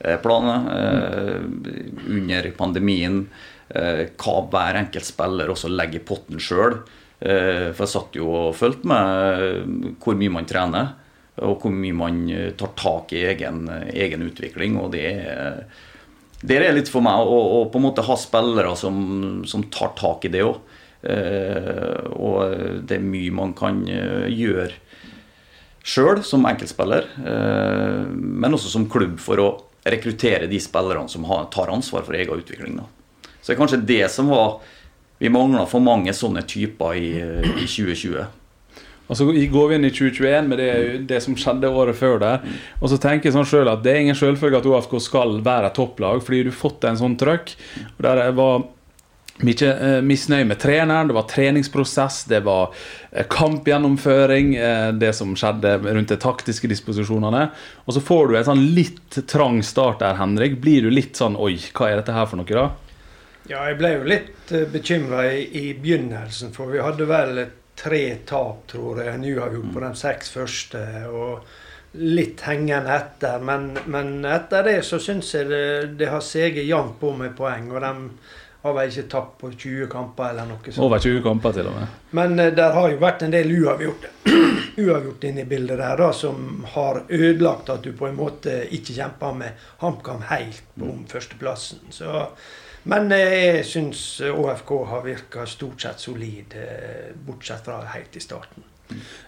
eh, 0.00 0.18
planet 0.22 0.66
under 2.10 2.50
pandemien. 2.58 3.26
Hva 3.66 4.34
hver 4.46 4.76
enkelt 4.78 5.02
spiller 5.02 5.50
også 5.50 5.66
legger 5.72 5.98
i 5.98 6.06
potten 6.06 6.38
sjøl. 6.38 6.76
For 7.18 7.80
jeg 7.82 7.90
satt 7.90 8.14
jo 8.14 8.28
og 8.30 8.54
fulgte 8.54 8.86
med 8.86 9.96
hvor 10.04 10.14
mye 10.14 10.30
man 10.30 10.46
trener, 10.46 10.92
og 11.42 11.64
hvor 11.64 11.74
mye 11.74 11.96
man 11.96 12.20
tar 12.60 12.70
tak 12.78 13.16
i 13.16 13.24
egen, 13.32 13.64
egen 13.90 14.22
utvikling. 14.22 14.78
Og 14.78 14.94
det 14.94 15.02
er, 15.10 15.58
det 16.46 16.60
er 16.60 16.78
litt 16.78 16.92
for 16.92 17.02
meg 17.02 17.26
å, 17.26 17.40
å, 17.56 17.60
på 17.66 17.82
en 17.82 17.86
måte 17.88 18.06
ha 18.06 18.18
spillere 18.20 18.76
som, 18.78 19.42
som 19.50 19.66
tar 19.66 19.96
tak 19.98 20.30
i 20.30 20.32
det 20.36 20.46
òg. 20.46 20.62
Eh, 21.06 22.06
og 22.18 22.82
det 22.86 22.98
er 22.98 23.04
mye 23.04 23.34
man 23.34 23.54
kan 23.56 23.82
eh, 23.86 24.26
gjøre 24.32 24.72
sjøl 25.86 26.22
som 26.26 26.46
enkeltspiller, 26.50 27.06
eh, 27.22 28.00
men 28.10 28.56
også 28.56 28.72
som 28.72 28.88
klubb 28.90 29.20
for 29.22 29.42
å 29.42 29.50
rekruttere 29.86 30.48
de 30.50 30.58
spillerne 30.58 31.06
som 31.10 31.26
tar 31.52 31.70
ansvar 31.70 32.02
for 32.06 32.18
egen 32.18 32.42
utvikling. 32.42 32.80
Så 33.38 33.52
det 33.52 33.54
er 33.54 33.60
kanskje 33.60 33.84
det 33.86 34.06
som 34.12 34.32
var 34.32 34.58
Vi 35.16 35.30
mangla 35.32 35.62
for 35.64 35.80
mange 35.80 36.12
sånne 36.12 36.42
typer 36.44 36.92
i, 36.92 37.06
i 37.16 37.64
2020. 37.64 38.26
Og 39.08 39.16
så 39.16 39.24
går 39.24 39.70
vi 39.70 39.78
inn 39.78 39.86
i 39.88 39.92
2021 39.94 40.50
med 40.50 40.60
det, 40.60 40.72
det 41.08 41.22
som 41.24 41.32
skjedde 41.38 41.70
året 41.72 41.96
før 41.96 42.18
der. 42.20 42.42
Og 42.82 42.90
så 42.92 42.98
tenker 43.00 43.30
jeg 43.30 43.36
sånn 43.38 43.48
selv 43.48 43.72
at 43.72 43.80
det 43.80 43.94
er 43.94 44.02
ingen 44.02 44.18
selvfølge 44.18 44.60
at 44.60 44.68
OFK 44.68 44.98
skal 45.00 45.38
være 45.46 45.72
topplag, 45.72 46.20
fordi 46.26 46.42
du 46.44 46.50
har 46.50 46.58
fått 46.58 46.84
en 46.84 47.00
sånn 47.00 47.16
trøkk. 47.16 47.54
Og 47.94 48.04
der 48.04 48.20
var 48.36 48.66
mye 49.44 49.68
eh, 49.68 49.98
misnøye 50.02 50.46
med 50.48 50.58
treneren, 50.60 51.10
det 51.10 51.16
var 51.16 51.26
treningsprosess, 51.28 52.22
det 52.30 52.40
var 52.46 52.72
eh, 53.10 53.26
kampgjennomføring, 53.30 54.54
eh, 54.56 54.88
det 54.96 55.12
som 55.16 55.34
skjedde 55.36 55.76
rundt 55.84 56.12
de 56.12 56.18
taktiske 56.20 56.70
disposisjonene. 56.70 57.42
Og 57.84 57.96
så 57.96 58.02
får 58.04 58.30
du 58.30 58.38
en 58.38 58.48
sånn 58.48 58.64
litt 58.76 59.20
trang 59.28 59.60
start 59.66 60.00
der, 60.04 60.16
Henrik. 60.20 60.56
Blir 60.62 60.88
du 60.88 60.94
litt 60.94 61.20
sånn 61.20 61.36
Oi, 61.36 61.58
hva 61.76 61.90
er 61.90 62.00
dette 62.00 62.16
her 62.16 62.30
for 62.30 62.40
noe, 62.40 62.48
da? 62.48 62.70
Ja, 63.46 63.66
jeg 63.68 63.76
ble 63.78 63.92
jo 63.92 64.08
litt 64.08 64.50
uh, 64.56 64.64
bekymra 64.72 65.28
i, 65.30 65.44
i, 65.54 65.66
begynnelsen, 65.78 66.50
for 66.56 66.72
vi 66.72 66.80
hadde 66.82 67.06
vel 67.06 67.44
tre 67.78 68.02
tap, 68.26 68.64
tror 68.72 69.02
jeg, 69.04 69.12
en 69.12 69.28
uavgjort 69.28 69.70
på 69.74 69.84
de 69.84 69.92
seks 70.00 70.32
første. 70.34 70.82
og 71.12 71.46
litt 71.96 72.42
hengende 72.44 72.92
etter. 72.92 73.40
Men, 73.40 73.70
men 73.88 74.24
etter 74.28 74.66
det 74.66 74.80
så 74.84 74.98
syns 75.00 75.30
jeg 75.32 75.48
det, 75.48 75.68
det 76.00 76.10
har 76.12 76.24
seget 76.24 76.66
jevnt 76.66 76.98
på 77.00 77.12
med 77.16 77.36
poeng. 77.38 77.70
og 77.72 77.80
de 77.80 77.92
har 78.66 78.76
vel 78.76 78.92
ikke 78.92 79.08
tapt 79.12 79.38
på 79.40 79.50
20 79.52 79.88
kamper 79.92 80.32
eller 80.32 80.48
noe 80.50 80.60
sånt. 80.66 80.82
Over 80.84 81.02
20 81.02 81.22
kamper 81.24 81.56
til 81.56 81.70
og 81.70 81.78
med. 81.78 81.96
Men 82.18 82.36
uh, 82.40 82.50
der 82.58 82.76
har 82.76 82.90
jo 82.92 83.00
vært 83.02 83.24
en 83.26 83.34
del 83.34 83.54
uavgjort, 83.56 84.06
uavgjort 84.84 85.26
inne 85.30 85.44
i 85.44 85.48
bildet 85.48 85.80
der, 85.80 86.02
da, 86.02 86.10
som 86.16 86.66
har 86.74 87.02
ødelagt 87.08 87.72
at 87.72 87.86
du 87.86 87.92
på 87.96 88.10
en 88.10 88.18
måte 88.18 88.60
ikke 88.76 88.98
kjemper 88.98 89.40
med 89.40 89.66
HamKam 89.82 90.26
helt 90.30 90.80
om 90.82 91.04
førsteplassen. 91.10 91.86
Så, 91.94 92.28
men 92.90 93.10
uh, 93.12 93.18
jeg 93.18 93.66
syns 93.70 94.06
ÅFK 94.30 94.72
har 94.92 95.04
virka 95.06 95.48
stort 95.50 95.86
sett 95.86 96.02
solid, 96.08 96.56
uh, 96.58 97.12
bortsett 97.26 97.66
fra 97.66 97.82
helt 97.96 98.18
i 98.18 98.24
starten. 98.24 98.72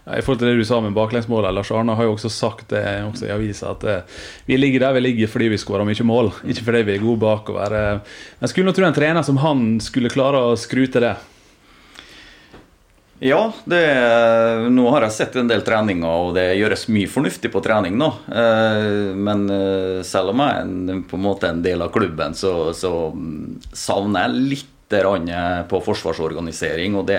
I 0.09 0.23
forhold 0.25 0.41
til 0.41 0.49
det 0.49 0.61
du 0.63 0.65
sa 0.65 0.79
med 0.81 0.95
baklengsmålet, 0.97 1.53
Lars 1.53 1.71
Arne 1.75 1.97
har 1.99 2.07
jo 2.07 2.15
også 2.15 2.31
sagt 2.33 2.71
det 2.73 2.83
også 3.05 3.27
i 3.29 3.33
avisa 3.35 3.73
at 3.75 3.83
eh, 3.85 4.21
vi 4.49 4.57
ligger 4.57 4.87
der 4.87 4.95
vi 4.97 5.03
ligger 5.05 5.33
fordi 5.33 5.51
vi 5.53 5.59
skårer 5.61 5.89
mye 5.89 6.07
mål, 6.07 6.31
ikke 6.49 6.65
fordi 6.69 6.85
vi 6.87 6.95
er 6.97 7.03
gode 7.03 7.21
bakover. 7.25 7.75
Eh, 7.77 8.21
men 8.41 8.53
skulle 8.53 8.71
nå 8.71 8.77
tro 8.77 8.87
en 8.89 8.97
trener 8.97 9.27
som 9.27 9.41
han 9.43 9.67
skulle 9.85 10.13
klare 10.13 10.41
å 10.41 10.55
skru 10.57 10.87
til 10.87 11.05
det. 11.05 11.17
Ja, 13.19 13.41
det, 13.67 13.83
nå 14.71 14.85
har 14.95 15.05
jeg 15.05 15.17
sett 15.17 15.37
en 15.41 15.51
del 15.51 15.65
treninger, 15.67 16.07
og 16.07 16.37
det 16.37 16.53
gjøres 16.55 16.87
mye 16.95 17.11
fornuftig 17.11 17.51
på 17.53 17.63
trening 17.65 17.99
nå. 17.99 18.13
Eh, 18.31 19.13
men 19.19 19.45
selv 20.07 20.33
om 20.33 20.45
jeg 20.45 20.63
er 20.63 21.05
på 21.11 21.19
en 21.19 21.27
måte 21.27 21.51
en 21.51 21.65
del 21.67 21.85
av 21.85 21.93
klubben, 21.93 22.39
så, 22.39 22.71
så 22.73 23.11
savner 23.77 24.29
jeg 24.29 24.51
litt 24.55 24.75
på 24.89 25.83
forsvarsorganisering. 25.85 26.95
og 26.97 27.11
det 27.11 27.19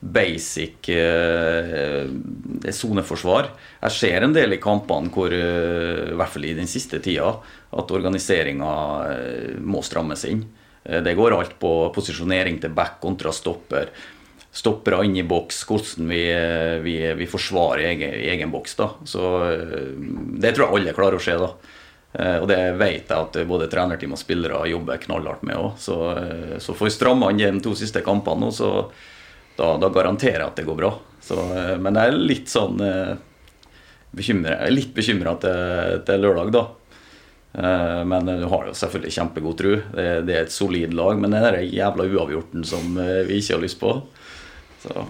basic 0.00 0.88
eh, 0.88 2.06
soneforsvar. 2.72 3.48
Jeg 3.80 3.94
ser 3.96 4.26
en 4.26 4.34
del 4.36 4.56
i 4.56 4.60
kampene 4.62 5.10
hvor, 5.12 5.32
eh, 5.32 6.12
i 6.12 6.16
hvert 6.16 6.32
fall 6.32 6.44
i 6.48 6.56
den 6.56 6.68
siste 6.70 7.00
tida, 7.02 7.32
at 7.76 7.94
organiseringa 7.94 8.74
eh, 9.12 9.54
må 9.60 9.82
strammes 9.84 10.26
inn. 10.28 10.44
Det 10.86 11.16
går 11.18 11.34
alt 11.34 11.56
på 11.58 11.70
posisjonering 11.90 12.60
til 12.62 12.70
back 12.70 13.00
kontra 13.02 13.32
stopper. 13.34 13.88
Stoppere 14.54 15.00
inn 15.02 15.16
i 15.18 15.24
boks, 15.26 15.64
hvordan 15.66 16.12
vi, 16.12 16.20
vi, 16.84 16.92
vi 17.18 17.26
forsvarer 17.26 17.88
egen, 17.88 18.12
egen 18.30 18.52
boks. 18.52 18.76
da. 18.78 18.86
Så 19.02 19.32
Det 19.98 20.52
tror 20.54 20.68
jeg 20.68 20.76
alle 20.78 20.94
klarer 20.94 21.18
å 21.18 21.24
se. 21.24 21.34
da. 21.42 21.50
Og 22.38 22.46
det 22.46 22.60
vet 22.78 23.10
jeg 23.10 23.18
at 23.18 23.40
både 23.50 23.66
trenerteam 23.72 24.14
og 24.14 24.22
spillere 24.22 24.62
jobber 24.70 25.02
knallhardt 25.02 25.42
med 25.42 25.58
òg. 25.58 25.74
Så, 25.82 25.98
så 26.62 26.78
får 26.78 26.86
vi 26.86 26.94
stramme 26.94 27.32
inn 27.34 27.42
de 27.58 27.66
to 27.66 27.74
siste 27.74 28.04
kampene 28.06 28.46
nå, 28.46 28.54
så 28.54 28.70
da, 29.56 29.76
da, 29.80 29.90
garanterer 29.92 30.42
jeg 30.42 30.50
at 30.50 30.58
det 30.60 30.66
går 30.68 30.78
bra. 30.78 30.92
Så, 31.24 31.36
eh, 31.56 31.74
men 31.82 31.98
jeg 31.98 32.12
er 32.12 32.18
litt 32.32 32.52
sånn 32.52 32.80
eh, 32.84 33.14
bekymret, 34.16 34.52
jeg 34.52 34.70
er 34.70 34.74
litt 34.74 34.96
bekymra 34.96 35.36
til, 35.42 36.02
til, 36.06 36.24
lørdag, 36.24 36.52
da. 36.54 36.64
Eh, 37.56 38.02
men 38.08 38.28
du 38.28 38.46
har 38.52 38.68
jo 38.68 38.76
selvfølgelig 38.76 39.14
kjempegod 39.16 39.60
tro. 39.60 39.76
Det, 39.96 40.08
det, 40.28 40.36
er 40.36 40.46
et 40.46 40.54
solid 40.54 40.96
lag, 40.96 41.20
men 41.20 41.34
det 41.34 41.42
er 41.42 41.60
den 41.60 41.70
jævla 41.72 42.08
uavgjorten 42.08 42.66
som 42.68 42.98
vi 42.98 43.40
ikke 43.40 43.56
har 43.56 43.64
lyst 43.64 43.80
på. 43.82 43.96
Så. 44.84 45.06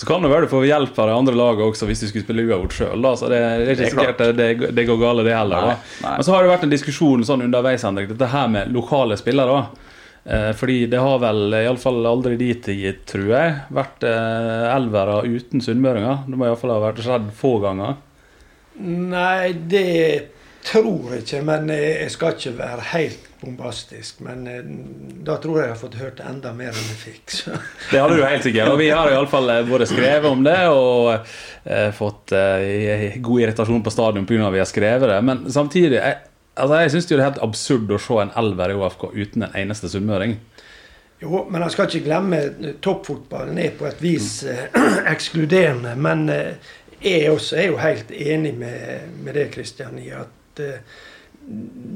Så 0.00 0.06
kan 0.06 0.22
det 0.22 0.30
være 0.30 0.46
du 0.46 0.52
får 0.52 0.64
hjelp 0.64 0.98
av 1.02 1.08
det 1.10 1.14
andre 1.18 1.32
laget 1.36 1.60
også 1.66 1.84
hvis 1.88 2.00
du 2.00 2.06
skulle 2.08 2.24
spille 2.24 2.44
uavgjort 2.46 2.76
sjøl. 2.78 3.02
Det, 3.04 3.28
det, 3.28 3.40
er 3.42 3.72
ikke 3.74 3.88
sikkert 3.90 4.22
det, 4.38 4.46
det, 4.72 4.84
går 4.88 5.00
galt, 5.02 5.24
det 5.26 5.34
heller. 5.34 5.66
Nei, 5.66 5.74
nei. 6.06 6.12
Men 6.14 6.24
så 6.24 6.32
har 6.32 6.46
det 6.46 6.52
vært 6.54 6.64
en 6.64 6.72
diskusjon 6.72 7.26
sånn 7.26 7.42
underveis, 7.44 7.84
Henrik, 7.84 8.08
dette 8.14 8.30
her 8.32 8.46
med 8.48 8.70
lokale 8.72 9.18
spillere. 9.20 9.58
Eh, 9.58 9.89
fordi 10.22 10.82
det 10.92 11.00
har 11.00 11.22
vel 11.22 11.54
iallfall 11.62 12.04
aldri 12.06 12.36
dit 12.40 12.60
tid, 12.64 13.00
tror 13.08 13.30
jeg, 13.32 13.54
vært 13.72 14.04
eh, 14.06 14.66
elvere 14.74 15.22
uten 15.24 15.64
sunnmøringer. 15.64 16.26
Det 16.28 16.36
må 16.36 16.46
iallfall 16.48 16.74
ha 16.74 16.82
vært 16.84 17.00
skjedd 17.06 17.30
få 17.38 17.54
ganger. 17.64 17.96
Nei, 18.84 19.52
det 19.72 19.88
tror 20.68 21.14
jeg 21.14 21.24
ikke. 21.24 21.42
Men 21.48 21.72
jeg 21.72 22.12
skal 22.12 22.36
ikke 22.36 22.56
være 22.60 22.86
helt 22.92 23.30
bombastisk. 23.40 24.20
Men 24.20 24.46
eh, 24.46 24.64
da 25.24 25.36
tror 25.40 25.60
jeg 25.60 25.68
jeg 25.68 25.74
har 25.74 25.80
fått 25.80 25.98
hørt 26.00 26.22
enda 26.24 26.52
mer 26.56 26.72
enn 26.74 26.90
jeg 26.92 26.98
fikk. 27.00 27.36
Så. 27.38 27.56
Det 27.90 28.02
hadde 28.02 28.18
du 28.18 28.24
helt 28.24 28.46
sikkert. 28.46 28.72
Og 28.72 28.80
vi 28.80 28.90
har 28.92 29.10
iallfall 29.12 29.52
både 29.68 29.88
skrevet 29.88 30.28
om 30.30 30.44
det 30.46 30.58
og 30.72 31.12
eh, 31.14 31.88
fått 31.96 32.34
eh, 32.36 33.16
god 33.22 33.46
irritasjon 33.46 33.84
på 33.84 33.94
stadion 33.94 34.28
pga. 34.28 34.46
at 34.48 34.56
vi 34.56 34.62
har 34.62 34.70
skrevet 34.70 35.12
det. 35.12 35.20
Men 35.26 35.46
samtidig 35.52 35.98
jeg, 35.98 36.18
Altså, 36.54 36.80
jeg 36.82 36.90
syns 36.94 37.06
det 37.08 37.16
er 37.16 37.24
helt 37.24 37.42
absurd 37.44 37.92
å 37.94 38.00
se 38.02 38.18
en 38.22 38.32
elver 38.40 38.72
i 38.72 38.78
OFK 38.78 39.06
uten 39.14 39.46
en 39.46 39.56
eneste 39.56 39.90
sunnmøring. 39.92 40.36
Jo, 41.20 41.44
men 41.50 41.62
han 41.62 41.70
skal 41.72 41.88
ikke 41.88 42.06
glemme 42.06 42.40
toppfotballen 42.82 43.58
er 43.60 43.74
på 43.76 43.86
et 43.88 44.02
vis 44.02 44.40
mm. 44.46 45.06
ekskluderende. 45.14 45.94
Men 46.00 46.26
eh, 46.32 46.74
jeg 47.04 47.30
også 47.32 47.60
er 47.60 47.70
jo 47.70 47.80
helt 47.80 48.10
enig 48.10 48.54
med, 48.58 49.16
med 49.20 49.36
det, 49.36 49.50
Kristian, 49.54 50.00
i 50.00 50.10
at 50.16 50.62
eh, 50.64 50.82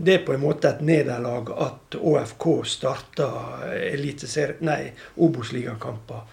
det 0.05 0.15
er 0.19 0.25
på 0.27 0.35
en 0.35 0.43
måte 0.43 0.71
et 0.71 0.83
nederlag 0.85 1.51
at 1.61 1.97
ÅFK 2.01 2.47
starta 2.67 3.29
Obos-ligakamper 5.17 6.25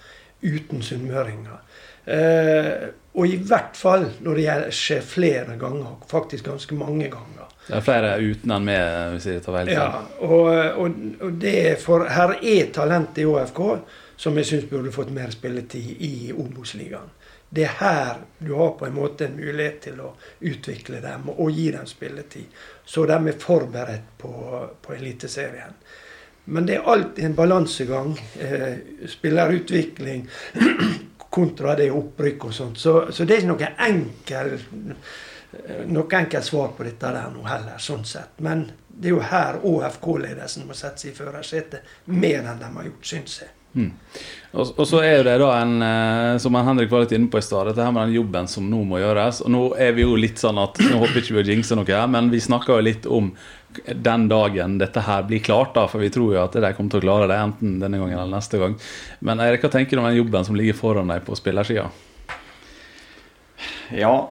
uten 0.41 0.81
sunnmøringer. 0.81 1.59
Eh, 2.05 2.89
Og 3.13 3.27
i 3.27 3.35
hvert 3.43 3.75
fall 3.75 4.05
når 4.23 4.39
det 4.39 4.75
skjer 4.75 5.01
flere 5.03 5.57
ganger. 5.59 5.97
Faktisk 6.07 6.47
ganske 6.47 6.75
mange 6.79 7.09
ganger. 7.11 7.50
Det 7.71 7.77
er 7.77 7.83
flere 7.85 8.15
uten 8.19 8.51
enn 8.51 8.65
med, 8.67 9.13
hvis 9.13 9.25
jeg 9.29 9.41
tar 9.45 9.55
feil. 9.55 9.69
Ja, 9.71 9.85
og, 10.27 10.49
og, 10.83 10.95
og 11.23 11.37
det 11.39 11.53
er 11.69 11.77
for 11.79 12.03
her 12.03 12.33
er 12.35 12.71
talent 12.75 13.21
i 13.21 13.23
ÅFK 13.23 13.61
som 14.19 14.35
jeg 14.35 14.49
syns 14.49 14.67
burde 14.67 14.91
fått 14.91 15.13
mer 15.15 15.31
spilletid 15.31 16.03
i 16.03 16.33
Obos-ligaen. 16.35 17.13
Det 17.49 17.63
er 17.63 17.77
her 17.79 18.19
du 18.43 18.51
har 18.59 18.75
på 18.79 18.89
en 18.89 18.97
måte 18.97 19.29
en 19.29 19.39
mulighet 19.39 19.79
til 19.87 20.03
å 20.03 20.11
utvikle 20.51 20.99
dem 21.03 21.31
og 21.31 21.55
gi 21.55 21.69
dem 21.71 21.87
spilletid. 21.87 22.59
Så 22.83 23.07
de 23.07 23.15
er 23.15 23.39
forberedt 23.39 24.13
på, 24.19 24.33
på 24.83 24.93
Eliteserien. 24.99 25.79
Men 26.51 26.67
det 26.67 26.75
er 26.75 26.91
alltid 26.91 27.25
en 27.25 27.39
balansegang. 27.39 28.13
Eh, 28.39 29.07
spillerutvikling 29.15 30.27
kontra 31.39 31.79
det 31.79 31.91
opprykk 31.95 32.49
og 32.49 32.55
sånt. 32.55 32.79
Så, 32.83 32.95
så 33.15 33.23
det 33.23 33.37
er 33.37 33.45
ikke 33.45 33.53
noe 33.55 33.73
enkel 33.87 34.57
noe 35.87 36.17
enkelt 36.17 36.45
svar 36.47 36.75
på 36.77 36.85
dette 36.87 37.11
der 37.11 37.31
nå 37.33 37.43
heller, 37.47 37.79
sånn 37.81 38.05
sett. 38.07 38.37
Men 38.39 38.69
det 38.87 39.09
er 39.09 39.15
jo 39.15 39.23
her 39.31 39.57
ÅFK-ledelsen 39.67 40.67
må 40.67 40.77
sette 40.77 41.03
seg 41.03 41.13
i 41.13 41.17
førersetet 41.17 41.97
mer 42.11 42.45
enn 42.45 42.61
de 42.61 42.69
har 42.75 42.87
gjort, 42.87 43.09
syns 43.13 43.41
jeg. 43.41 43.51
Mm. 43.71 43.91
Og, 44.51 44.73
og, 44.75 44.81
så 44.87 44.99
er 44.99 45.21
det 45.23 45.37
da 45.39 45.49
en, 45.61 45.77
eh, 45.85 46.33
som 46.43 46.55
Henrik 46.59 46.91
var 46.91 47.05
litt 47.05 47.13
inne 47.15 47.29
på 47.31 47.39
i 47.39 47.45
stad, 47.45 47.69
dette 47.69 47.85
her 47.85 47.93
med 47.95 48.09
den 48.09 48.17
jobben 48.17 48.49
som 48.51 48.67
nå 48.67 48.81
må 48.87 48.99
gjøres. 48.99 49.39
Og 49.45 49.53
nå 49.53 49.61
er 49.79 49.95
vi 49.95 50.03
jo 50.03 50.17
litt 50.19 50.41
sånn 50.41 50.59
at 50.59 50.79
Nå 50.83 50.99
håper 51.05 51.21
ikke 51.21 51.37
vi 51.37 51.43
å 51.43 51.47
jinxe 51.53 51.77
noe 51.79 51.87
her, 51.87 52.09
men 52.11 52.27
vi 52.33 52.41
snakker 52.43 52.79
jo 52.79 52.87
litt 52.89 53.07
om 53.07 53.31
den 53.71 54.27
dagen 54.27 54.75
dette 54.81 55.03
her 55.05 55.23
blir 55.23 55.39
klart, 55.39 55.71
da, 55.77 55.85
for 55.87 56.03
vi 56.03 56.11
tror 56.11 56.35
jo 56.35 56.41
at 56.43 56.57
de 56.59 56.73
kommer 56.75 56.91
til 56.91 56.99
å 56.99 57.05
klare 57.05 57.29
det 57.31 57.39
enten 57.39 57.79
denne 57.79 58.01
gangen 58.01 58.19
eller 58.19 58.35
neste 58.35 58.59
gang. 58.59 58.75
Men 59.23 59.39
Eirik, 59.43 59.63
hva 59.63 59.71
tenker 59.71 59.95
du 59.95 60.03
om 60.03 60.09
den 60.09 60.19
jobben 60.19 60.47
som 60.47 60.59
ligger 60.59 60.75
foran 60.75 61.11
deg 61.13 61.23
på 61.23 61.39
spillersida? 61.39 61.87
Ja. 63.95 64.30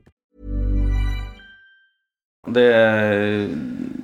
Det, 2.47 2.69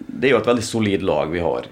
det, 0.07 0.27
er 0.27 0.35
jo 0.35 0.37
et 0.37 0.47
veldig 0.47 0.65
solid 0.65 1.03
lag 1.05 1.31
vi 1.31 1.41
har 1.41 1.65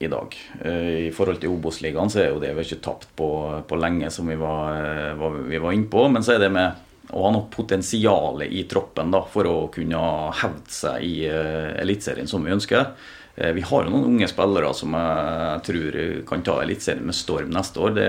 i 0.00 0.08
dag. 0.12 0.34
Eh, 0.60 1.06
I 1.06 1.12
forhold 1.16 1.40
til 1.40 1.54
Obos-ligaen 1.54 2.12
så 2.12 2.20
er 2.20 2.26
jo 2.34 2.42
det 2.42 2.50
vi 2.58 2.64
ikke 2.66 2.82
tapt 2.84 3.06
på, 3.16 3.28
på 3.64 3.78
lenge, 3.80 4.10
som 4.12 4.28
vi 4.28 4.36
var, 4.40 4.76
eh, 4.76 5.14
var, 5.16 5.38
vi 5.48 5.60
var 5.60 5.72
inne 5.72 5.88
på. 5.88 6.04
Men 6.12 6.24
så 6.24 6.34
er 6.34 6.42
det 6.44 6.50
med 6.52 6.76
å 7.16 7.22
ha 7.24 7.30
noe 7.32 7.48
potensial 7.52 8.44
i 8.44 8.66
troppen 8.68 9.14
da, 9.14 9.22
for 9.32 9.48
å 9.48 9.54
kunne 9.72 10.02
hevde 10.42 10.70
seg 10.70 11.02
i 11.02 11.14
uh, 11.26 11.72
Eliteserien 11.80 12.28
som 12.30 12.44
vi 12.44 12.52
ønsker. 12.54 12.92
Vi 13.40 13.64
har 13.66 13.86
jo 13.86 13.90
noen 13.90 14.12
unge 14.12 14.28
spillere 14.30 14.68
som 14.76 14.92
jeg 14.94 15.62
tror 15.66 15.96
kan 16.28 16.44
ta 16.46 16.58
Eliteserien 16.62 17.08
med 17.08 17.16
storm 17.16 17.50
neste 17.50 17.82
år. 17.82 17.96
Det 17.96 18.06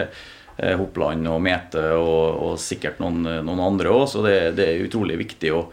er 0.62 0.78
Hopland 0.78 1.30
og 1.32 1.40
Mete 1.42 1.86
og, 1.96 2.44
og 2.44 2.60
sikkert 2.62 3.02
noen, 3.02 3.24
noen 3.48 3.64
andre 3.64 3.96
òg, 3.96 4.06
så 4.12 4.22
det, 4.26 4.36
det, 4.60 4.68
er 4.68 4.86
utrolig 4.86 5.18
viktig. 5.24 5.54
å 5.56 5.64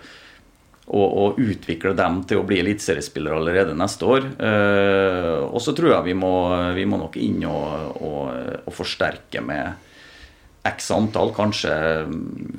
og, 0.88 1.38
utvikle 1.38 1.92
dem 1.96 2.22
til 2.28 2.40
å 2.40 2.46
bli 2.48 2.60
eliteseriespillere 2.62 3.36
allerede 3.36 3.76
neste 3.76 4.08
år. 4.08 4.28
Eh, 4.40 5.36
og 5.44 5.60
så 5.62 5.74
tror 5.76 5.92
jeg 5.92 6.08
vi 6.08 6.16
må, 6.16 6.32
vi 6.76 6.86
må 6.88 7.00
nok 7.00 7.18
inn 7.20 7.42
og, 7.48 8.00
og, 8.00 8.32
og, 8.64 8.72
forsterke 8.74 9.42
med 9.44 9.86
x 10.68 10.90
antall, 10.96 11.32
kanskje 11.36 11.72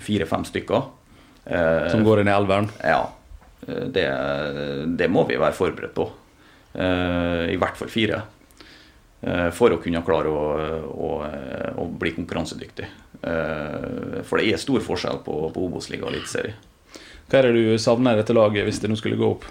fire-fem 0.05 0.45
stykker. 0.47 0.87
Eh, 1.45 1.89
Som 1.93 2.05
går 2.05 2.21
inn 2.21 2.31
i 2.31 2.35
elveren? 2.35 2.69
Ja. 2.85 3.01
Eh, 3.65 3.87
det, 3.97 4.07
det, 4.99 5.09
må 5.09 5.25
vi 5.29 5.39
være 5.41 5.57
forberedt 5.57 5.97
på. 5.97 6.09
Eh, 6.73 7.49
I 7.55 7.59
hvert 7.59 7.81
fall 7.81 7.93
fire. 7.93 8.23
Eh, 9.21 9.49
for 9.55 9.73
å 9.73 9.81
kunne 9.81 10.05
klare 10.05 10.31
å, 10.31 10.47
å, 10.85 11.11
å 11.81 11.91
bli 11.99 12.13
konkurransedyktig. 12.21 12.93
Eh, 13.19 14.21
for 14.23 14.39
det 14.39 14.53
er 14.53 14.61
stor 14.61 14.85
forskjell 14.85 15.23
på, 15.25 15.41
på 15.55 15.69
Obos-liga 15.69 16.05
og 16.05 16.13
eliteserie. 16.13 16.68
Hva 17.29 17.39
er 17.39 17.49
det 17.49 17.61
du 17.61 17.81
savner 17.81 18.17
dette 18.17 18.35
laget, 18.35 18.65
hvis 18.67 18.81
det 18.81 18.89
nå 18.89 18.97
skulle 18.99 19.19
gå 19.19 19.33
opp? 19.37 19.47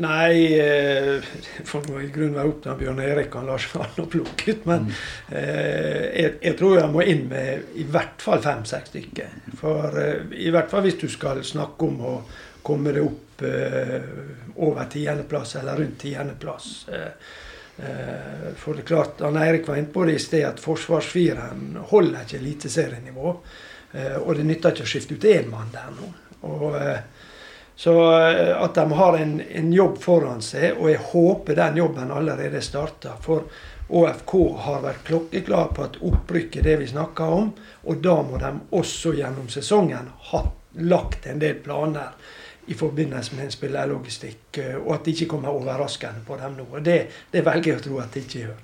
Nei, 0.00 0.56
eh, 0.56 1.18
det 1.20 1.66
får 1.68 1.90
i 2.00 2.06
grunnen 2.14 2.38
være 2.38 2.48
opptatt 2.48 2.70
av 2.72 2.78
Bjørn 2.80 3.02
Erik 3.04 3.34
og 3.36 3.44
Lars 3.50 3.66
Vann 3.74 3.98
og 4.00 4.08
plukke 4.14 4.54
ut. 4.54 4.62
Men 4.70 4.86
mm. 4.86 4.94
eh, 5.28 6.06
jeg, 6.16 6.30
jeg, 6.40 6.56
tror 6.56 6.78
jeg 6.78 6.92
må 6.94 7.04
inn 7.04 7.26
med 7.28 7.76
i 7.76 7.84
hvert 7.84 8.24
fall 8.24 8.40
fem-seks 8.40 8.94
stykker. 8.94 9.34
For 9.60 10.00
eh, 10.00 10.32
i 10.40 10.48
hvert 10.54 10.72
fall 10.72 10.86
hvis 10.86 10.96
du 11.02 11.10
skal 11.12 11.44
snakke 11.44 11.90
om 11.90 12.00
å 12.08 12.14
komme 12.64 12.94
deg 12.94 13.04
opp 13.04 13.44
eh, 13.44 14.08
over 14.64 14.88
tiendeplass, 14.88 15.56
eller 15.60 15.76
rundt 15.76 16.00
tiendeplass. 16.00 16.70
Eh, 16.88 17.12
eh, 17.84 18.48
for 18.56 18.78
det 18.78 18.86
er 18.86 18.90
klart, 18.94 19.20
han 19.20 19.36
Eirik 19.36 19.68
var 19.68 19.80
inne 19.82 19.92
på 19.92 20.06
det 20.08 20.16
i 20.16 20.24
sted, 20.24 20.46
at 20.48 20.62
forsvarsfireren 20.62 21.76
holder 21.92 22.24
ikke 22.24 22.40
eliteserienivå. 22.40 23.36
og 24.24 24.30
det 24.38 24.44
nytter 24.48 24.72
ikke 24.72 24.86
å 24.86 24.88
skifte 24.88 25.18
ut 25.20 25.24
én 25.28 25.50
mann 25.52 25.68
der 25.68 25.90
nå. 25.92 26.06
Og, 26.48 26.76
eh, 26.76 26.98
så 27.76 27.94
eh, 28.28 28.62
at 28.62 28.74
de 28.74 28.86
har 28.92 29.18
en, 29.18 29.40
en, 29.40 29.72
jobb 29.72 29.98
foran 30.02 30.42
seg, 30.44 30.76
og 30.78 30.90
jeg 30.90 31.02
håper 31.12 31.58
den 31.58 31.80
jobben 31.82 32.12
allerede 32.14 32.62
starter. 32.62 33.16
For 33.22 33.46
ÅFK 33.92 34.34
har 34.66 34.84
vært 34.84 35.04
klokkeklar 35.08 35.72
på 35.76 35.86
at 35.86 35.98
opprykk 36.02 36.60
er 36.60 36.68
det 36.68 36.76
vi 36.82 36.90
snakker 36.92 37.38
om. 37.40 37.52
Og 37.82 38.04
da 38.04 38.20
må 38.26 38.40
de 38.40 38.52
også 38.78 39.16
gjennom 39.18 39.50
sesongen 39.52 40.12
ha 40.30 40.44
lagt 40.80 41.26
en 41.28 41.42
del 41.42 41.58
planer 41.64 42.14
i 42.70 42.74
forbindelse 42.78 43.36
med 43.36 43.52
spillerlogistikk. 43.52 44.58
Eh, 44.58 44.76
og 44.78 44.96
at 44.96 45.04
det 45.04 45.16
ikke 45.16 45.34
kommer 45.34 45.54
overraskende 45.54 46.24
på 46.26 46.38
dem 46.40 46.58
nå. 46.58 46.68
Og 46.70 46.82
det, 46.84 46.98
det 47.32 47.44
velger 47.46 47.74
jeg 47.74 47.82
å 47.82 47.86
tro 47.88 48.02
at 48.02 48.14
det 48.14 48.26
ikke 48.26 48.44
gjør. 48.46 48.60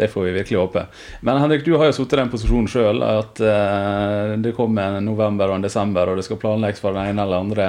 Det 0.00 0.08
får 0.08 0.22
vi 0.22 0.30
virkelig 0.32 0.58
håpe. 0.58 0.86
Men 1.20 1.36
Henrik, 1.36 1.64
du 1.64 1.74
har 1.76 1.90
jo 1.90 1.92
sittet 1.92 2.14
i 2.16 2.20
den 2.22 2.30
posisjonen 2.32 2.68
sjøl 2.72 3.02
at 3.04 3.40
uh, 3.44 4.30
det 4.40 4.54
kommer 4.56 4.96
en 4.96 5.04
november 5.04 5.50
og 5.50 5.58
en 5.58 5.66
desember, 5.66 6.08
og 6.08 6.16
det 6.16 6.24
skal 6.24 6.38
planlegges 6.40 6.80
for 6.80 6.96
den 6.96 7.10
ene 7.10 7.26
eller 7.26 7.42
andre, 7.44 7.66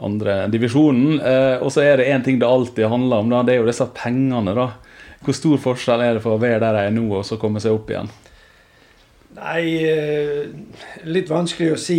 andre 0.00 0.36
divisjonen. 0.48 1.18
Uh, 1.20 1.58
og 1.60 1.74
så 1.74 1.84
er 1.84 2.00
det 2.00 2.06
én 2.08 2.24
ting 2.24 2.40
det 2.40 2.48
alltid 2.48 2.88
handler 2.88 3.20
om, 3.20 3.28
da, 3.34 3.42
det 3.44 3.52
er 3.52 3.60
jo 3.60 3.68
disse 3.68 3.84
pengene. 3.98 4.54
da. 4.56 4.70
Hvor 5.20 5.36
stor 5.36 5.60
forskjell 5.60 6.06
er 6.06 6.16
det 6.16 6.22
for 6.24 6.38
å 6.38 6.40
være 6.40 6.62
der 6.62 6.78
de 6.78 6.86
er 6.88 6.96
nå, 6.96 7.04
og 7.18 7.26
så 7.28 7.36
komme 7.42 7.60
seg 7.60 7.76
opp 7.76 7.92
igjen? 7.92 8.08
Nei, 9.36 9.64
eh, 9.86 10.48
litt 11.04 11.28
vanskelig 11.28 11.74
å 11.74 11.82
si. 11.84 11.98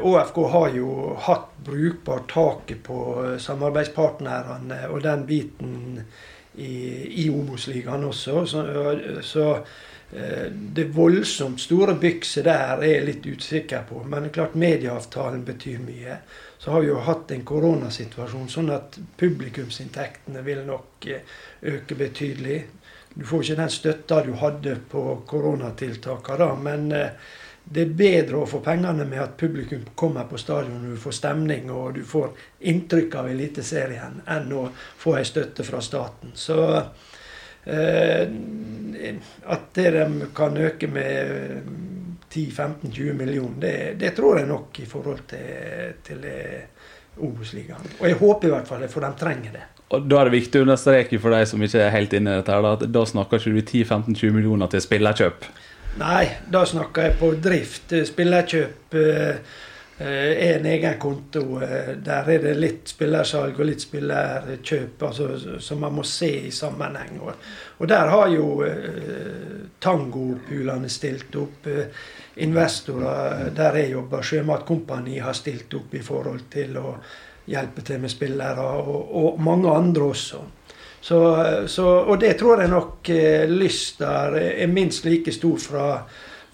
ÅFK 0.00 0.40
har 0.54 0.72
jo 0.80 1.12
hatt 1.28 1.52
brukbart 1.68 2.24
taket 2.32 2.80
på 2.88 2.96
samarbeidspartnerne, 3.44 4.80
og 4.88 5.04
den 5.04 5.28
biten 5.28 5.76
i, 6.56 7.24
i 7.24 7.28
Obos-ligaen 7.30 8.04
også. 8.04 8.46
Så, 8.46 8.64
så 9.22 9.46
eh, 10.12 10.46
det 10.50 10.88
voldsomt 10.96 11.60
store 11.60 11.96
bykset 12.00 12.46
der 12.48 12.80
er 12.80 12.90
jeg 12.90 13.06
litt 13.10 13.26
usikker 13.26 13.86
på. 13.88 14.02
Men 14.08 14.30
klart 14.34 14.56
medieavtalen 14.58 15.44
betyr 15.44 15.82
mye. 15.84 16.20
Så 16.58 16.72
har 16.72 16.82
vi 16.82 16.90
jo 16.90 17.02
hatt 17.04 17.30
en 17.30 17.44
koronasituasjon, 17.46 18.48
sånn 18.50 18.72
at 18.74 18.98
publikumsinntektene 19.20 20.44
vil 20.46 20.64
nok 20.66 21.08
eh, 21.12 21.36
øke 21.74 21.98
betydelig. 21.98 22.60
Du 23.16 23.24
får 23.24 23.44
ikke 23.44 23.60
den 23.62 23.72
støtta 23.72 24.22
du 24.24 24.34
hadde 24.36 24.76
på 24.90 25.02
koronatiltakene, 25.28 26.38
da. 26.44 26.54
Men 26.60 26.88
eh, 26.92 27.34
det 27.68 27.82
er 27.82 27.94
bedre 27.98 28.42
å 28.42 28.46
få 28.46 28.60
pengene 28.62 29.04
med 29.08 29.18
at 29.18 29.36
publikum 29.38 29.82
kommer 29.98 30.28
på 30.30 30.38
stadion 30.38 30.92
du 30.92 30.96
får 31.00 31.16
stemning 31.18 31.70
og 31.74 31.96
du 31.96 32.04
får 32.06 32.30
inntrykk 32.70 33.16
av 33.18 33.30
Eliteserien, 33.32 34.20
enn 34.30 34.52
å 34.54 34.68
få 34.76 35.16
ei 35.18 35.24
støtte 35.26 35.66
fra 35.66 35.80
staten. 35.82 36.30
Så 36.38 36.60
eh, 37.66 38.22
at 39.56 39.66
de 39.74 40.30
kan 40.36 40.62
øke 40.62 40.90
med 40.94 41.66
10-15-20 42.30 43.12
millioner, 43.18 43.60
det, 43.60 43.76
det, 43.98 44.14
tror 44.14 44.38
jeg 44.38 44.50
nok 44.50 44.80
i 44.82 44.86
forhold 44.86 45.26
til, 45.30 45.98
til 46.06 46.26
Obos-ligaen. 47.16 47.96
Og 47.98 48.06
jeg 48.06 48.20
håper 48.20 48.48
i 48.48 48.54
hvert 48.54 48.70
fall 48.70 48.86
det, 48.86 48.92
for 48.92 49.02
de 49.02 49.10
trenger 49.18 49.58
det. 49.58 49.66
Og 49.94 50.06
Da 50.06 50.20
er 50.20 50.28
det 50.28 50.38
viktig 50.38 50.60
å 50.60 50.66
understreke 50.66 51.18
for 51.22 51.34
deg 51.34 51.46
som 51.50 51.62
ikke 51.62 51.82
er 51.82 51.94
helt 51.94 52.14
inne 52.14 52.34
i 52.34 52.40
dette, 52.42 52.56
at 52.74 52.86
da 52.90 53.06
snakker 53.06 53.42
ikke 53.42 53.54
du 53.54 53.62
10-15-20 53.62 54.34
millioner 54.34 54.70
til 54.70 54.82
spillerkjøp. 54.82 55.46
Nei, 55.96 56.26
da 56.52 56.60
snakker 56.68 57.06
jeg 57.06 57.16
på 57.16 57.30
drift. 57.40 57.94
Spillerkjøp 58.04 58.96
eh, 59.00 59.54
er 60.04 60.58
en 60.58 60.66
egen 60.68 60.98
konto. 61.00 61.44
Eh, 61.64 61.94
der 62.04 62.28
er 62.34 62.42
det 62.42 62.52
litt 62.58 62.92
spillersalg 62.92 63.56
og 63.56 63.70
litt 63.70 63.86
spillerkjøp 63.86 65.06
altså, 65.08 65.28
som 65.56 65.80
man 65.80 65.96
må 65.96 66.04
se 66.04 66.28
i 66.48 66.52
sammenheng. 66.52 67.16
Og, 67.24 67.86
der 67.88 68.12
har 68.12 68.28
jo 68.28 68.50
eh, 68.66 69.64
tangopulene 69.80 70.92
stilt 70.92 71.40
opp. 71.40 71.70
eh, 71.72 72.12
Investorer 72.44 73.48
der 73.56 73.80
jeg 73.80 73.94
jobber, 73.94 74.20
Sjømatkompani, 74.20 75.16
har 75.24 75.32
stilt 75.32 75.72
opp 75.78 75.94
i 75.96 76.04
forhold 76.04 76.42
til 76.52 76.76
å 76.76 76.90
hjelpe 77.48 77.80
til 77.86 78.02
med 78.02 78.12
spillere, 78.12 78.60
og, 78.60 79.14
og 79.16 79.40
mange 79.40 79.72
andre 79.72 80.10
også. 80.12 80.42
Så, 81.00 81.18
så, 81.70 81.84
og 82.08 82.16
det 82.20 82.32
tror 82.40 82.62
jeg 82.62 82.72
nok 82.72 83.08
lyster 83.08 83.52
lyst 83.52 84.00
der 84.02 84.38
er 84.64 84.70
minst 84.70 85.04
like 85.06 85.32
stor 85.32 85.58
fra, 85.62 85.84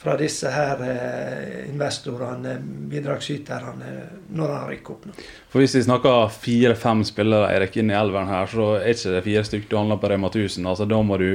fra 0.03 0.17
disse 0.19 0.51
her 0.51 0.83
eh, 0.85 1.69
investorene, 1.71 2.57
bidragsyterne, 2.91 3.93
når 4.35 4.55
han 4.57 4.67
rykker 4.73 4.97
opp 4.97 5.07
nå. 5.09 5.15
For 5.53 5.63
Hvis 5.63 5.77
vi 5.79 5.85
snakker 5.87 6.33
fire-fem 6.35 7.05
spillere 7.07 7.53
Erik, 7.55 7.79
inn 7.79 7.93
i 7.93 7.97
elveren 7.97 8.31
her, 8.33 8.51
så 8.51 8.75
er 8.81 8.91
ikke 8.93 9.15
det 9.15 9.25
fire 9.29 9.45
stykker 9.47 9.71
du 9.71 9.79
handler 9.79 10.03
på 10.03 10.11
Rema 10.13 10.33
1000. 10.33 10.67
Altså, 10.67 10.89
da, 10.91 11.01
må 11.07 11.21
du, 11.23 11.31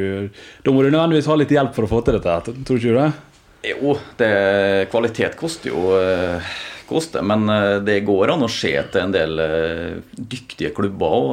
da 0.66 0.76
må 0.76 0.84
du 0.84 0.92
nødvendigvis 0.92 1.32
ha 1.32 1.40
litt 1.40 1.56
hjelp 1.56 1.76
for 1.78 1.88
å 1.88 1.92
få 1.96 2.04
til 2.04 2.20
dette. 2.20 2.58
Tror 2.68 2.82
ikke 2.82 2.94
du 2.94 3.02
det? 3.02 3.12
Jo, 3.68 3.96
det, 4.20 4.32
kvalitet 4.92 5.40
koster 5.40 5.72
jo 5.74 5.88
eh, 5.98 6.58
koster, 6.88 7.26
men 7.26 7.46
eh, 7.52 7.80
det 7.86 8.00
går 8.08 8.34
an 8.34 8.46
å 8.46 8.52
se 8.52 8.72
til 8.92 9.04
en 9.04 9.14
del 9.14 9.44
eh, 9.44 10.00
dyktige 10.18 10.74
klubber 10.78 11.18
òg. 11.18 11.30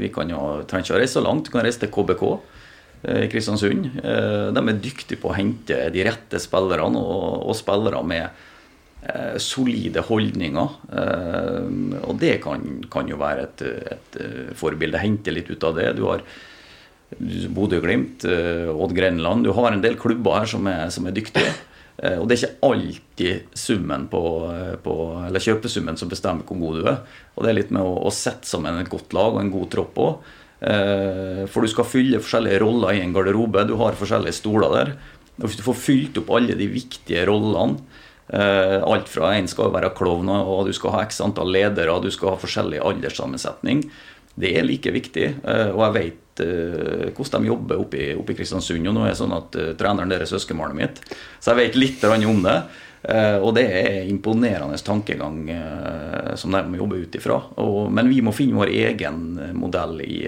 Vi 0.00 0.10
kan 0.14 0.30
jo, 0.30 0.62
trenger 0.68 0.88
ikke 0.88 0.96
å 0.96 1.02
reise 1.02 1.18
så 1.18 1.24
langt. 1.24 1.48
Vi 1.48 1.56
kan 1.56 1.66
reise 1.66 1.82
til 1.82 1.92
KBK 1.92 2.24
i 3.02 3.26
Kristiansund. 3.26 3.88
De 3.98 4.62
er 4.62 4.76
dyktige 4.78 5.18
på 5.18 5.32
å 5.32 5.34
hente 5.34 5.74
de 5.90 6.04
rette 6.06 6.38
spillerne, 6.38 7.00
og, 7.00 7.48
og 7.50 7.56
spillere 7.58 7.98
med 8.06 8.28
eh, 9.08 9.34
solide 9.42 10.04
holdninger. 10.06 10.78
Eh, 11.02 11.66
og 12.06 12.14
det 12.22 12.36
kan, 12.44 12.62
kan 12.92 13.10
jo 13.10 13.18
være 13.20 13.48
et, 13.48 13.66
et 13.96 14.22
forbilde. 14.58 15.02
Hente 15.02 15.34
litt 15.34 15.50
ut 15.50 15.66
av 15.66 15.74
det. 15.80 15.90
Du 15.98 16.06
har 16.06 16.22
Bodø-Glimt, 17.52 18.24
Odd 18.72 18.94
Grenland. 18.96 19.44
Du 19.44 19.52
har 19.58 19.74
en 19.74 19.82
del 19.82 19.98
klubber 20.00 20.38
her 20.38 20.48
som 20.54 20.70
er, 20.70 20.86
som 20.94 21.10
er 21.10 21.18
dyktige. 21.18 21.50
Og 22.00 22.24
det 22.26 22.34
er 22.34 22.40
ikke 22.40 22.66
alltid 22.66 23.56
summen 23.58 24.06
på, 24.10 24.22
på, 24.82 24.94
eller 25.26 25.44
kjøpesummen 25.44 25.98
som 26.00 26.10
bestemmer 26.10 26.46
hvor 26.48 26.58
god 26.58 26.78
du 26.80 26.86
er. 26.88 27.18
Og 27.36 27.44
det 27.44 27.50
er 27.52 27.58
litt 27.60 27.74
med 27.74 27.84
å, 27.84 27.92
å 28.08 28.12
sette 28.14 28.48
sammen 28.48 28.80
et 28.80 28.90
godt 28.90 29.12
lag 29.14 29.36
og 29.36 29.42
en 29.42 29.52
god 29.52 29.68
tropp 29.74 30.00
òg. 30.02 30.30
For 31.52 31.62
du 31.62 31.70
skal 31.70 31.86
fylle 31.86 32.22
forskjellige 32.22 32.62
roller 32.64 32.96
i 32.96 33.02
en 33.04 33.12
garderobe. 33.14 33.66
Du 33.68 33.76
har 33.78 33.98
forskjellige 34.00 34.38
stoler 34.40 34.72
der. 34.74 34.94
Og 35.36 35.46
hvis 35.46 35.60
du 35.60 35.66
får 35.66 35.78
fylt 35.78 36.18
opp 36.22 36.32
alle 36.34 36.56
de 36.58 36.70
viktige 36.72 37.26
rollene 37.28 37.80
Alt 38.32 39.10
fra 39.12 39.34
en 39.36 39.48
skal 39.50 39.72
være 39.74 39.90
klovn, 39.96 40.30
og 40.32 40.64
du 40.68 40.72
skal 40.72 40.94
ha 40.94 41.02
x 41.04 41.20
antall 41.20 41.50
ledere, 41.52 41.92
du 42.00 42.08
skal 42.14 42.32
ha 42.32 42.40
forskjellig 42.40 42.80
alderssammensetning. 42.80 43.82
Det 44.34 44.52
er 44.56 44.66
like 44.66 44.92
viktig. 44.94 45.26
Og 45.44 45.82
jeg 45.86 45.96
vet 45.98 46.18
hvordan 47.12 47.42
de 47.44 47.50
jobber 47.50 47.82
oppe 47.82 47.98
i, 48.00 48.36
Kristiansund. 48.36 48.88
Og 48.88 48.96
nå 48.96 49.04
er 49.04 49.12
det 49.12 49.18
sånn 49.20 49.34
at 49.36 49.58
uh, 49.58 49.74
treneren 49.78 50.12
deres 50.12 50.30
er 50.30 50.38
søskenbarnet 50.38 50.78
mitt, 50.78 51.02
så 51.38 51.52
jeg 51.52 51.60
vet 51.60 51.78
litt 51.80 52.06
om 52.08 52.40
det. 52.46 52.56
Og 53.42 53.48
det 53.56 53.64
er 53.66 54.04
imponerende 54.06 54.76
tankegang 54.78 55.40
som 56.38 56.54
de 56.54 56.60
må 56.70 56.78
jobbe 56.78 57.00
ut 57.02 57.16
ifra. 57.18 57.40
Men 57.90 58.06
vi 58.06 58.20
må 58.22 58.30
finne 58.30 58.60
vår 58.60 58.70
egen 58.70 59.16
modell 59.58 59.98
i, 60.04 60.20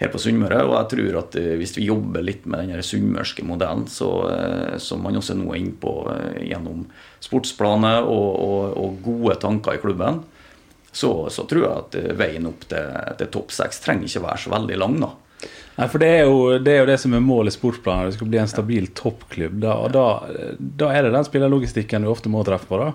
her 0.00 0.08
på 0.08 0.22
Sunnmøre. 0.22 0.62
Og 0.64 0.72
jeg 0.78 0.88
tror 0.94 1.18
at 1.20 1.36
hvis 1.60 1.76
vi 1.76 1.90
jobber 1.90 2.24
litt 2.24 2.48
med 2.48 2.72
den 2.72 2.80
sunnmørske 2.80 3.44
modellen, 3.44 3.84
så, 3.92 4.08
som 4.80 5.04
man 5.04 5.20
også 5.20 5.36
nå 5.36 5.52
er 5.52 5.60
inne 5.60 5.76
på 5.84 5.92
gjennom 6.40 6.86
sportsplanet 7.28 8.08
og, 8.08 8.30
og, 8.40 8.72
og 8.80 8.96
gode 9.04 9.36
tanker 9.44 9.76
i 9.76 9.84
klubben, 9.84 10.24
så, 10.92 11.12
så, 11.32 11.46
tror 11.48 11.62
jeg 11.64 11.72
at 11.72 12.16
veien 12.20 12.46
opp 12.50 12.66
til, 12.68 12.96
til 13.18 13.30
topp 13.32 13.54
seks 13.56 13.80
trenger 13.80 14.10
ikke 14.10 14.26
være 14.26 14.42
så 14.44 14.52
veldig 14.52 14.80
lang. 14.80 14.98
da. 15.00 15.12
Nei, 15.72 15.86
for 15.88 16.02
det 16.02 16.08
er, 16.18 16.26
jo, 16.28 16.58
det 16.60 16.74
er 16.74 16.82
jo 16.82 16.90
det 16.90 16.98
som 17.00 17.14
er 17.16 17.24
målet 17.24 17.54
i 17.54 17.56
sportsplanen. 17.56 18.10
Det 18.10 18.18
skal 18.18 18.28
bli 18.28 18.40
en 18.42 18.50
stabil 18.50 18.90
toppklubb. 18.96 19.56
Da, 19.62 19.78
og 19.80 19.94
da, 19.94 20.04
da, 20.58 20.90
er 20.92 21.06
det 21.06 21.14
den 21.14 21.26
spillerlogistikken 21.26 22.04
du 22.04 22.12
ofte 22.12 22.32
må 22.32 22.44
treffe 22.46 22.68
på, 22.68 22.82
da? 22.82 22.92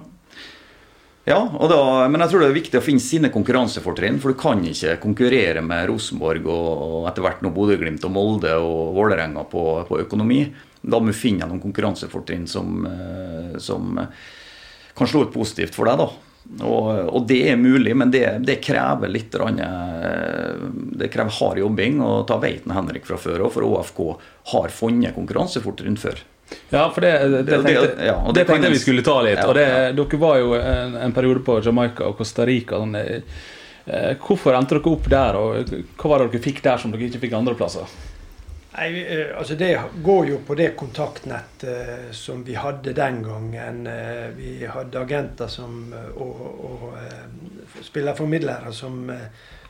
Ja, 1.27 1.41
da, 1.43 1.79
men 2.07 2.21
jeg 2.23 2.31
tror 2.31 2.43
det 2.43 2.47
er 2.47 2.55
viktig 2.55 2.79
å 2.79 2.85
finne 2.85 3.03
sine 3.03 3.31
konkurransefortrinn. 3.33 4.21
For 4.23 4.31
du 4.31 4.39
kan 4.39 4.61
ikke 4.63 4.95
konkurrere 5.03 5.65
med 5.65 5.89
Rosenborg 5.89 6.45
og, 6.45 6.69
og 6.85 7.09
etter 7.09 7.25
hvert 7.25 7.41
nå 7.43 7.51
Bodø-Glimt 7.55 8.05
og 8.07 8.13
Molde 8.15 8.53
og 8.61 8.93
Vålerenga 8.95 9.43
på, 9.49 9.65
på, 9.89 9.99
økonomi. 10.05 10.45
Da 10.85 11.01
må 11.01 11.11
du 11.11 11.17
finne 11.17 11.49
noen 11.49 11.63
konkurransefortrinn 11.63 12.45
som, 12.47 12.85
som 13.59 13.97
kan 14.95 15.09
slå 15.09 15.25
ut 15.25 15.33
positivt 15.33 15.75
for 15.75 15.89
deg. 15.89 16.05
da. 16.05 16.26
Og, 16.61 16.87
og, 17.11 17.25
det 17.27 17.41
er 17.51 17.59
mulig, 17.59 17.93
men 17.97 18.11
det, 18.11 18.23
det 18.47 18.57
krever 18.63 19.11
litt 19.11 19.35
Det 19.35 21.09
krever 21.11 21.35
hard 21.39 21.59
jobbing. 21.59 21.99
Og 22.01 22.23
da 22.29 22.39
vet 22.41 22.65
Henrik 22.71 23.05
fra 23.09 23.19
før 23.19 23.45
òg, 23.45 23.53
for 23.57 23.67
ÅFK 23.67 24.01
har 24.53 24.73
funnet 24.73 25.15
konkurransefortrinn 25.17 25.99
før. 25.99 26.23
Ja, 26.69 26.87
for 26.95 27.03
det, 27.03 27.11
det, 27.27 27.43
det 27.43 27.61
tenkte, 27.63 28.05
ja, 28.07 28.15
det 28.33 28.45
tenkte 28.47 28.71
vi 28.71 28.79
skulle 28.79 29.03
ta 29.03 29.19
litt. 29.25 29.39
Ja, 29.41 29.47
og 29.49 29.55
Dere 29.57 30.19
var 30.21 30.37
jo 30.39 30.53
en, 30.55 30.95
en, 30.95 31.15
periode 31.15 31.43
på 31.43 31.59
Jamaica 31.63 32.07
og 32.07 32.19
Costa 32.21 32.45
Rica. 32.47 32.79
Sånn, 32.79 32.95
eh, 32.95 34.13
hvorfor 34.23 34.55
endte 34.55 34.77
dere 34.77 34.93
opp 34.93 35.09
der, 35.11 35.39
og 35.39 35.73
hva 35.99 36.13
var 36.13 36.23
det 36.23 36.37
dere 36.37 36.45
fikk 36.47 36.63
der 36.63 36.79
som 36.79 36.93
dere 36.93 37.09
ikke 37.09 37.25
fikk 37.25 37.35
andreplasser? 37.35 37.91
Nei, 38.77 39.01
altså 39.33 39.55
Det 39.57 39.71
går 40.05 40.27
jo 40.29 40.37
på 40.45 40.55
det 40.55 40.75
kontaktnettet 40.77 42.11
som 42.13 42.43
vi 42.45 42.53
hadde 42.53 42.93
den 42.93 43.23
gangen. 43.25 43.89
Vi 44.37 44.51
hadde 44.69 45.01
agenter 45.01 45.49
som, 45.49 45.79
og, 46.13 46.43
og 46.69 47.81
spillerformidlere 47.81 48.73
som, 48.77 49.01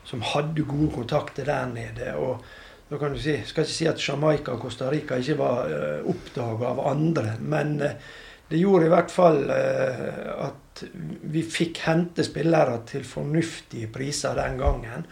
som, 0.04 0.26
hadde 0.34 0.66
gode 0.68 0.92
kontakter 0.92 1.48
der 1.48 1.72
nede. 1.72 2.12
og 2.20 2.44
da 2.88 3.00
kan 3.00 3.16
du 3.16 3.20
si, 3.20 3.38
skal 3.44 3.64
ikke 3.64 3.78
si 3.78 3.88
at 3.88 4.04
Jamaica 4.08 4.52
og 4.52 4.62
Costa 4.64 4.92
Rica 4.92 5.16
ikke 5.16 5.40
var 5.40 5.72
oppdaga 6.08 6.70
av 6.70 6.86
andre, 6.88 7.34
men 7.40 7.74
det 7.78 8.60
gjorde 8.60 8.86
i 8.88 8.92
hvert 8.92 9.12
fall 9.12 9.42
at 9.50 10.86
vi 11.32 11.42
fikk 11.44 11.84
hente 11.84 12.24
spillere 12.24 12.82
til 12.88 13.04
fornuftige 13.04 13.88
priser 13.92 14.36
den 14.36 14.56
gangen. 14.60 15.04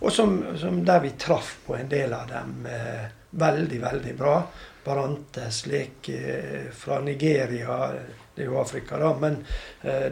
Og 0.00 0.12
som, 0.12 0.38
som 0.60 0.84
der 0.84 1.04
vi 1.04 1.18
traff 1.20 1.58
på 1.66 1.76
en 1.76 1.92
del 1.92 2.12
av 2.16 2.28
dem 2.32 2.68
veldig, 3.38 3.80
veldig 3.82 4.14
bra. 4.18 4.36
Barantes 4.84 5.62
slik 5.62 6.08
fra 6.74 6.98
Nigeria, 7.04 7.76
det 8.34 8.42
er 8.42 8.48
jo 8.48 8.58
Afrika, 8.58 8.98
da, 8.98 9.12
men 9.14 9.36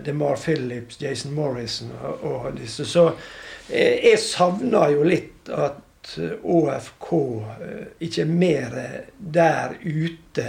DeMar 0.04 0.38
Phillips, 0.38 1.00
Jason 1.02 1.34
Morrison 1.34 1.90
og, 1.98 2.22
og 2.22 2.46
disse. 2.54 2.86
Så 2.86 3.08
jeg 3.66 4.20
savner 4.22 4.94
jo 4.94 5.02
litt 5.08 5.50
at 5.50 6.12
ÅFK 6.42 7.10
ikke 8.06 8.22
er 8.22 8.30
mer 8.30 8.78
der 9.18 9.74
ute 9.82 10.46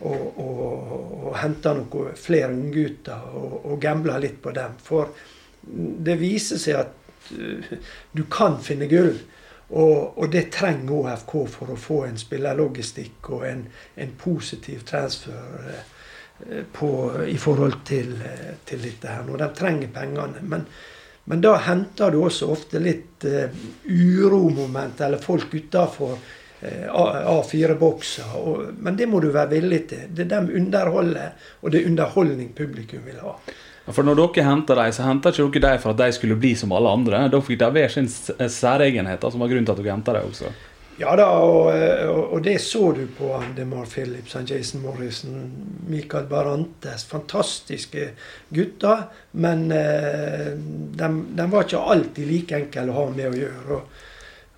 og, 0.00 0.38
og, 0.40 1.26
og 1.26 1.34
henter 1.40 1.76
noen 1.76 2.16
flere 2.16 2.52
unggutter 2.54 3.34
og, 3.36 3.58
og 3.66 3.82
gambler 3.82 4.22
litt 4.22 4.40
på 4.42 4.54
dem. 4.56 4.78
For 4.82 5.12
det 5.60 6.16
viser 6.20 6.60
seg 6.60 6.80
at 6.80 6.96
du 8.16 8.24
kan 8.32 8.58
finne 8.64 8.88
gull. 8.90 9.18
Og, 9.70 10.18
og, 10.18 10.26
det 10.32 10.48
trenger 10.50 10.96
ÅFK 10.98 11.32
for 11.52 11.70
å 11.70 11.78
få 11.78 12.00
en 12.08 12.18
spillerlogistikk 12.18 13.28
og 13.36 13.44
en, 13.46 13.60
en 14.02 14.14
positiv 14.18 14.82
transfer 14.88 15.84
på, 16.72 17.12
i 17.26 17.36
forhold 17.38 17.84
til, 17.86 18.16
til 18.64 18.82
dette 18.82 19.08
her. 19.08 19.22
Når 19.26 19.44
de 19.44 19.48
trenger 19.56 19.92
pengene. 19.94 20.42
Men, 20.42 20.66
men 21.30 21.44
da 21.44 21.54
henter 21.62 22.10
du 22.10 22.22
også 22.24 22.50
ofte 22.50 22.82
litt 22.82 23.26
uh, 23.28 23.62
uromoment, 23.86 25.00
eller 25.00 25.22
folk 25.22 25.54
utafor 25.54 26.16
uh, 26.16 27.00
A4-bokser. 27.36 28.36
Men 28.80 28.98
det 28.98 29.08
må 29.10 29.20
du 29.22 29.30
være 29.30 29.54
villig 29.56 29.82
til. 29.92 30.06
Det 30.10 30.26
er 30.26 30.32
dem 30.34 30.50
underholder, 30.62 31.34
og 31.60 31.70
det 31.70 31.82
er 31.82 31.90
underholdning 31.92 32.54
publikum 32.56 33.04
vil 33.06 33.20
ha. 33.22 33.36
For 33.94 34.06
når 34.06 34.18
dere 34.20 34.46
henter 34.46 34.78
dem, 34.78 34.94
så 34.94 35.06
henter 35.06 35.36
ikke 35.36 35.62
dere 35.62 35.76
dem 35.78 35.84
for 35.84 35.94
at 35.94 36.02
de 36.02 36.10
skulle 36.16 36.38
bli 36.40 36.54
som 36.58 36.72
alle 36.76 36.92
andre. 36.96 37.26
Da 37.32 37.40
fikk 37.44 37.60
de 37.62 37.70
hver 37.76 37.92
sin 37.92 38.08
særegenhet, 38.08 39.24
som 39.24 39.42
var 39.42 39.52
grunnen 39.52 39.68
til 39.68 39.76
at 39.76 39.82
dere 39.82 39.96
henta 39.96 40.16
dem 40.16 40.28
også. 40.30 40.52
Ja 41.00 41.14
da, 41.16 41.30
og, 41.32 41.70
og, 42.34 42.42
det 42.44 42.58
så 42.60 42.90
du 42.92 43.06
på 43.16 43.32
DeMar 43.56 43.86
Phillips, 43.88 44.34
Jason 44.44 44.82
Morrison, 44.84 45.46
Michael 45.88 46.26
Barantes. 46.28 47.06
Fantastiske 47.08 48.10
gutter. 48.52 49.06
Men 49.32 49.70
eh, 49.72 50.52
de, 50.52 51.08
de, 51.38 51.46
var 51.48 51.64
ikke 51.64 51.80
alltid 51.94 52.28
like 52.28 52.58
enkle 52.58 52.90
å 52.92 52.98
ha 52.98 53.06
med 53.16 53.30
å 53.30 53.38
gjøre. 53.38 53.78
Og 53.78 54.09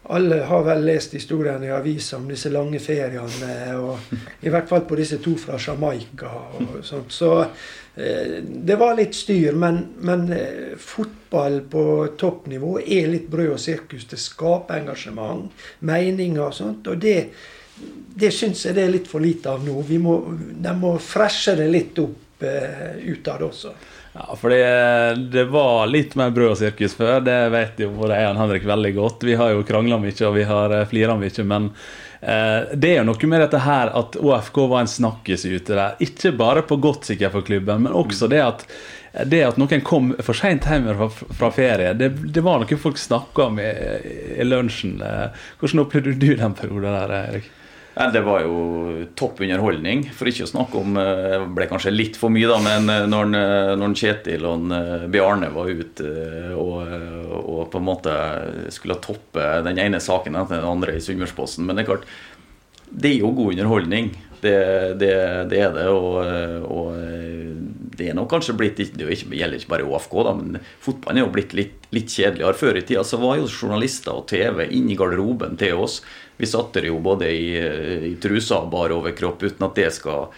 alle 0.05 0.41
har 0.43 0.65
vel 0.67 0.85
lest 0.85 1.15
historiene 1.15 1.67
i 1.67 1.71
avisa 1.71 2.17
om 2.17 2.27
disse 2.27 2.51
lange 2.51 2.81
feriene, 2.83 3.53
og 3.79 4.43
i 4.43 4.51
hvert 4.51 4.67
fall 4.69 4.83
på 4.89 4.99
disse 4.99 5.21
to 5.23 5.37
fra 5.39 5.61
Jamaica. 5.63 6.31
og 6.59 6.83
sånt. 6.85 7.13
Så 7.15 7.31
eh, 7.95 8.41
det 8.43 8.79
var 8.81 8.97
litt 8.99 9.15
styr, 9.15 9.55
men, 9.55 9.79
men 10.03 10.27
eh, 10.35 10.75
fotball 10.79 11.61
på 11.71 11.85
toppnivå 12.19 12.81
er 12.83 13.13
litt 13.13 13.31
brød 13.31 13.55
og 13.55 13.63
sirkus. 13.63 14.09
Det 14.11 14.19
skaper 14.19 14.81
engasjement, 14.81 15.53
meninger 15.87 16.49
og 16.49 16.59
sånt. 16.59 16.91
Og 16.91 16.99
det, 16.99 17.17
det 18.19 18.35
syns 18.35 18.67
jeg 18.67 18.79
det 18.79 18.89
er 18.89 18.95
litt 18.99 19.11
for 19.11 19.23
lite 19.23 19.55
av 19.55 19.63
nå. 19.63 19.79
Vi 19.87 20.03
må, 20.03 20.19
de 20.35 20.77
må 20.83 20.97
freshe 20.99 21.55
det 21.63 21.71
litt 21.71 22.03
opp 22.03 22.43
uh, 22.43 22.99
utad 23.07 23.47
også. 23.47 23.77
Ja, 24.13 24.27
for 24.37 24.53
det, 24.53 25.45
var 25.49 25.87
litt 25.89 26.15
mer 26.21 26.35
brød 26.37 26.51
og 26.53 26.59
sirkus 26.61 26.95
før. 26.99 27.23
Det 27.25 27.37
vet 27.55 27.79
jo 27.81 27.93
både 27.97 28.19
jeg 28.21 28.29
og 28.29 28.41
Henrik 28.43 28.67
veldig 28.69 28.95
godt. 28.99 29.25
Vi 29.25 29.37
har 29.41 29.55
jo 29.55 29.65
krangla 29.65 29.97
mye 30.03 30.17
og 30.29 30.35
vi 30.37 30.49
har 30.49 30.75
flira 30.91 31.17
mye, 31.17 31.47
men 31.49 31.71
Eh, 32.23 32.63
det 32.75 32.93
er 32.93 33.01
jo 33.01 33.07
noe 33.09 33.29
med 33.29 33.41
dette 33.43 33.59
her 33.65 33.91
at 33.99 34.15
ÅFK 34.15 34.59
var 34.71 34.85
en 34.85 34.91
snakkis 34.91 35.43
ute 35.49 35.75
der. 35.75 35.97
Ikke 36.05 36.31
bare 36.39 36.63
på 36.63 36.79
godt 36.79 37.09
sikkert 37.11 37.35
for 37.35 37.47
klubben, 37.47 37.83
men 37.83 37.97
også 37.99 38.29
det 38.31 38.43
at 38.45 38.63
det 39.29 39.43
at 39.45 39.59
noen 39.61 39.83
kom 39.85 40.13
for 40.25 40.39
seint 40.39 40.65
hjem 40.65 40.87
fra, 40.97 41.09
fra 41.11 41.51
ferie, 41.53 41.91
det, 41.99 42.13
det, 42.33 42.45
var 42.47 42.63
noe 42.63 42.79
folk 42.81 42.97
snakka 42.97 43.51
om 43.51 43.59
i, 43.61 43.67
i 44.39 44.47
lunsjen. 44.47 45.01
Eh, 45.03 45.43
hvordan 45.59 45.83
opplevde 45.83 46.15
du 46.15 46.31
den 46.31 46.55
perioden 46.57 46.95
der, 46.95 47.17
Erik? 47.19 47.51
Det 47.93 48.21
var 48.25 48.41
jo 48.41 49.05
topp 49.21 49.43
underholdning. 49.45 50.07
For 50.17 50.31
ikke 50.31 50.47
å 50.47 50.51
snakke 50.51 50.81
om 50.81 50.95
Det 50.97 51.37
eh, 51.37 51.45
ble 51.53 51.67
kanskje 51.69 51.93
litt 51.93 52.17
for 52.17 52.33
mye, 52.33 52.49
da, 52.49 52.57
men 52.65 52.89
eh, 52.89 53.05
når, 53.11 53.33
når 53.77 53.97
Kjetil 54.01 54.47
og 54.49 54.73
Bjarne 55.13 55.51
var 55.53 55.69
ute 55.69 56.09
og, 56.57 56.79
og, 57.43 57.63
på 57.73 57.81
en 57.81 57.87
måte 57.87 58.17
skulle 58.73 59.01
toppe 59.05 59.45
den 59.67 59.81
ene 59.83 60.01
saken 60.01 60.41
etter 60.41 60.63
den 60.63 60.71
andre 60.71 60.97
i 60.97 61.03
Sunnmørsposten 61.05 61.69
Men 61.69 61.77
det 61.77 61.85
er 61.85 61.91
klart, 61.93 62.09
det 62.89 63.13
er 63.13 63.21
jo 63.21 63.33
god 63.37 63.53
underholdning. 63.55 64.11
Det, 64.43 64.59
det, 64.99 65.13
det 65.53 65.59
er 65.63 65.75
det. 65.77 65.87
Og, 65.95 66.17
og 66.67 66.97
det 67.97 68.09
er 68.11 68.17
nok 68.17 68.31
kanskje 68.33 68.57
blitt 68.59 68.81
Det 68.81 69.07
gjelder 69.07 69.59
ikke 69.59 69.73
bare 69.75 69.87
ÅFK, 69.87 70.17
da, 70.27 70.33
men 70.39 70.59
fotballen 70.83 71.21
er 71.21 71.27
jo 71.27 71.35
blitt 71.35 71.55
litt, 71.57 71.87
litt, 71.95 72.11
kjedeligere. 72.11 72.59
Før 72.59 72.81
i 72.81 72.85
tida 72.87 73.05
så 73.07 73.21
var 73.23 73.39
jo 73.39 73.51
journalister 73.51 74.17
og 74.17 74.27
TV 74.33 74.65
inn 74.71 74.91
i 74.91 74.99
garderoben 74.99 75.59
til 75.61 75.83
oss. 75.85 76.01
Vi 76.41 76.49
satt 76.51 76.75
der 76.75 76.89
jo 76.89 76.99
både 77.05 77.29
i, 77.31 77.53
i 78.13 78.15
trusa 78.23 78.63
og 78.65 78.73
bar 78.73 78.95
overkropp 78.95 79.45
uten 79.45 79.69
at 79.69 79.79
det 79.79 79.93
skal 79.95 80.33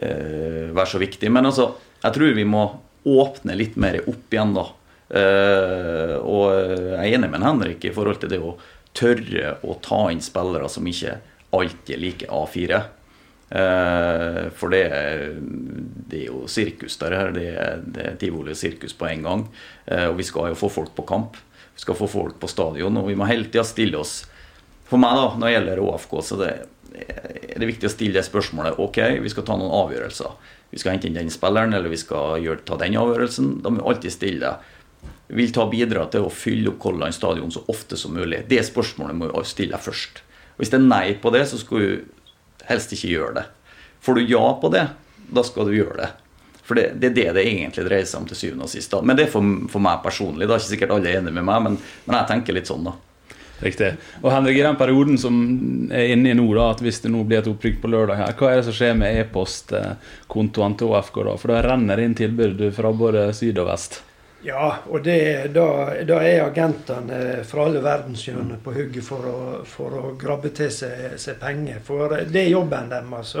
eh, 0.00 0.72
være 0.72 0.90
så 0.90 1.02
viktig. 1.02 1.30
Men 1.30 1.52
altså, 1.52 1.70
jeg 2.02 2.16
tror 2.16 2.34
vi 2.34 2.48
må 2.48 2.64
åpne 3.06 3.54
litt 3.58 3.78
mer 3.78 4.00
opp 4.02 4.34
igjen, 4.34 4.56
da. 4.56 4.66
Uh, 5.06 6.16
og 6.26 6.48
jeg 6.50 6.96
er 6.98 7.12
enig 7.14 7.28
med 7.30 7.44
Henrik 7.46 7.84
i 7.86 7.92
forhold 7.94 8.18
til 8.18 8.32
det 8.32 8.40
å 8.42 8.56
tørre 8.96 9.52
å 9.62 9.76
ta 9.78 10.08
inn 10.10 10.22
spillere 10.24 10.66
som 10.72 10.88
ikke 10.90 11.20
alltid 11.54 11.92
er 11.94 12.02
like 12.02 12.26
A4. 12.26 12.80
Eh, 13.48 14.46
for 14.58 14.74
det, 14.74 14.84
det, 16.10 16.24
er 16.24 16.30
jo 16.30 16.46
sirkus 16.50 16.98
der 16.98 17.14
her. 17.14 17.34
Det, 17.34 17.48
det 17.94 18.06
er 18.06 18.16
tivoli 18.20 18.54
og 18.54 18.58
sirkus 18.58 18.96
på 18.96 19.08
en 19.10 19.26
gang. 19.26 19.44
Eh, 19.86 20.08
og 20.10 20.16
vi 20.18 20.26
skal 20.26 20.52
jo 20.52 20.58
få 20.58 20.70
folk 20.72 20.94
på 20.96 21.06
kamp. 21.06 21.38
Vi 21.76 21.84
skal 21.84 21.98
få 21.98 22.08
folk 22.10 22.40
på 22.42 22.50
stadion. 22.50 23.02
Og 23.02 23.10
vi 23.10 23.18
må 23.18 23.28
hele 23.30 23.48
tida 23.50 23.66
stille 23.66 24.00
oss 24.00 24.24
For 24.86 25.02
meg, 25.02 25.18
da, 25.18 25.30
når 25.34 25.48
det 25.48 25.54
gjelder 25.56 25.80
ÅFK, 25.82 26.12
så 26.22 26.36
det, 26.38 26.50
er 26.94 27.58
det 27.58 27.66
viktig 27.72 27.88
å 27.88 27.90
stille 27.90 28.14
det 28.14 28.22
spørsmålet. 28.22 28.76
Ok, 28.78 29.00
vi 29.18 29.32
skal 29.32 29.42
ta 29.48 29.56
noen 29.58 29.74
avgjørelser. 29.74 30.52
Vi 30.70 30.78
skal 30.78 30.94
hente 30.94 31.08
inn 31.08 31.18
den 31.18 31.32
spilleren, 31.34 31.74
eller 31.74 31.90
vi 31.90 31.98
skal 31.98 32.38
gjøre, 32.44 32.62
ta 32.68 32.78
den 32.78 32.94
avgjørelsen. 33.00 33.48
Da 33.64 33.72
må 33.72 33.80
vi 33.80 33.88
alltid 33.90 34.14
stille 34.14 34.46
det. 34.46 35.10
Vil 35.34 35.50
ta 35.50 35.64
bidra 35.66 36.04
til 36.12 36.28
å 36.28 36.30
fylle 36.30 36.70
opp 36.70 36.78
Kolland 36.84 37.16
stadion 37.16 37.50
så 37.50 37.64
ofte 37.72 37.98
som 37.98 38.14
mulig. 38.14 38.44
Det 38.46 38.62
spørsmålet 38.62 39.18
må 39.18 39.32
vi 39.32 39.42
stille 39.50 39.80
først. 39.82 40.22
Hvis 40.56 40.70
det 40.70 40.78
er 40.78 40.86
nei 40.86 41.16
på 41.18 41.34
det, 41.34 41.42
så 41.50 41.58
skal 41.58 41.82
du 41.82 41.90
helst 42.68 42.94
ikke 42.94 43.12
gjøre 43.12 43.34
det. 43.40 43.44
Får 44.06 44.18
du 44.18 44.30
ja 44.30 44.44
på 44.60 44.70
det, 44.74 44.86
da 45.34 45.42
skal 45.46 45.68
du 45.68 45.74
gjøre 45.76 45.98
det. 46.02 46.12
For 46.66 46.74
det, 46.74 46.92
det, 46.98 47.06
er 47.06 47.14
det 47.14 47.32
det 47.38 47.42
egentlig 47.46 47.84
dreier 47.86 48.06
seg 48.10 48.22
om 48.22 48.26
til 48.26 48.38
syvende 48.38 48.66
og 48.66 48.70
sist. 48.72 48.90
Da. 48.90 48.98
Men 49.06 49.18
det 49.18 49.28
er 49.28 49.30
for, 49.30 49.50
for 49.70 49.82
meg 49.82 50.00
personlig. 50.02 50.48
Da 50.48 50.56
er 50.56 50.62
ikke 50.62 50.72
sikkert 50.72 50.94
alle 50.96 51.12
er 51.12 51.20
enig 51.20 51.34
med 51.34 51.46
meg, 51.46 51.60
men, 51.62 51.76
men, 52.06 52.16
jeg 52.18 52.30
tenker 52.32 52.56
litt 52.56 52.70
sånn, 52.70 52.88
da. 52.88 52.96
Riktig. 53.62 53.92
Og 54.20 54.26
Henrik, 54.34 54.58
i 54.58 54.64
den 54.66 54.76
perioden 54.76 55.16
som 55.20 55.36
er 55.94 56.10
inne 56.12 56.32
i 56.32 56.36
nå, 56.36 56.44
da, 56.58 56.66
at 56.74 56.82
hvis 56.84 56.98
det 57.04 57.12
nå 57.14 57.22
blir 57.24 57.40
et 57.40 57.48
opprykk 57.48 57.78
på 57.84 57.92
lørdag 57.92 58.18
her, 58.18 58.34
hva 58.36 58.50
er 58.50 58.60
det 58.60 58.66
som 58.66 58.76
skjer 58.76 58.98
med 58.98 59.20
e-postkontoen 59.22 60.76
til 60.76 60.90
ÅFK 60.92 61.22
da? 61.30 61.36
For 61.40 61.54
da 61.54 61.62
renner 61.64 62.02
det 62.02 62.10
inn 62.10 62.18
tilbud 62.18 62.66
fra 62.76 62.92
både 62.92 63.30
syd 63.38 63.62
og 63.62 63.70
vest. 63.70 64.02
Ja, 64.42 64.76
og 64.90 65.02
det, 65.02 65.48
da, 65.54 65.66
da, 66.04 66.20
er 66.22 66.44
agentene 66.44 67.20
fra 67.48 67.66
alle 67.66 67.80
verdenshjørner 67.82 68.60
på 68.62 68.74
hugget 68.76 69.04
for 69.06 69.28
å, 69.30 69.38
for 69.66 69.96
å 69.96 70.14
grabbe 70.20 70.52
til 70.54 70.70
seg, 70.70 71.16
seg, 71.18 71.38
penger. 71.40 71.80
For 71.84 72.12
det 72.20 72.42
er 72.44 72.52
jobben 72.52 72.92
deres. 72.92 73.36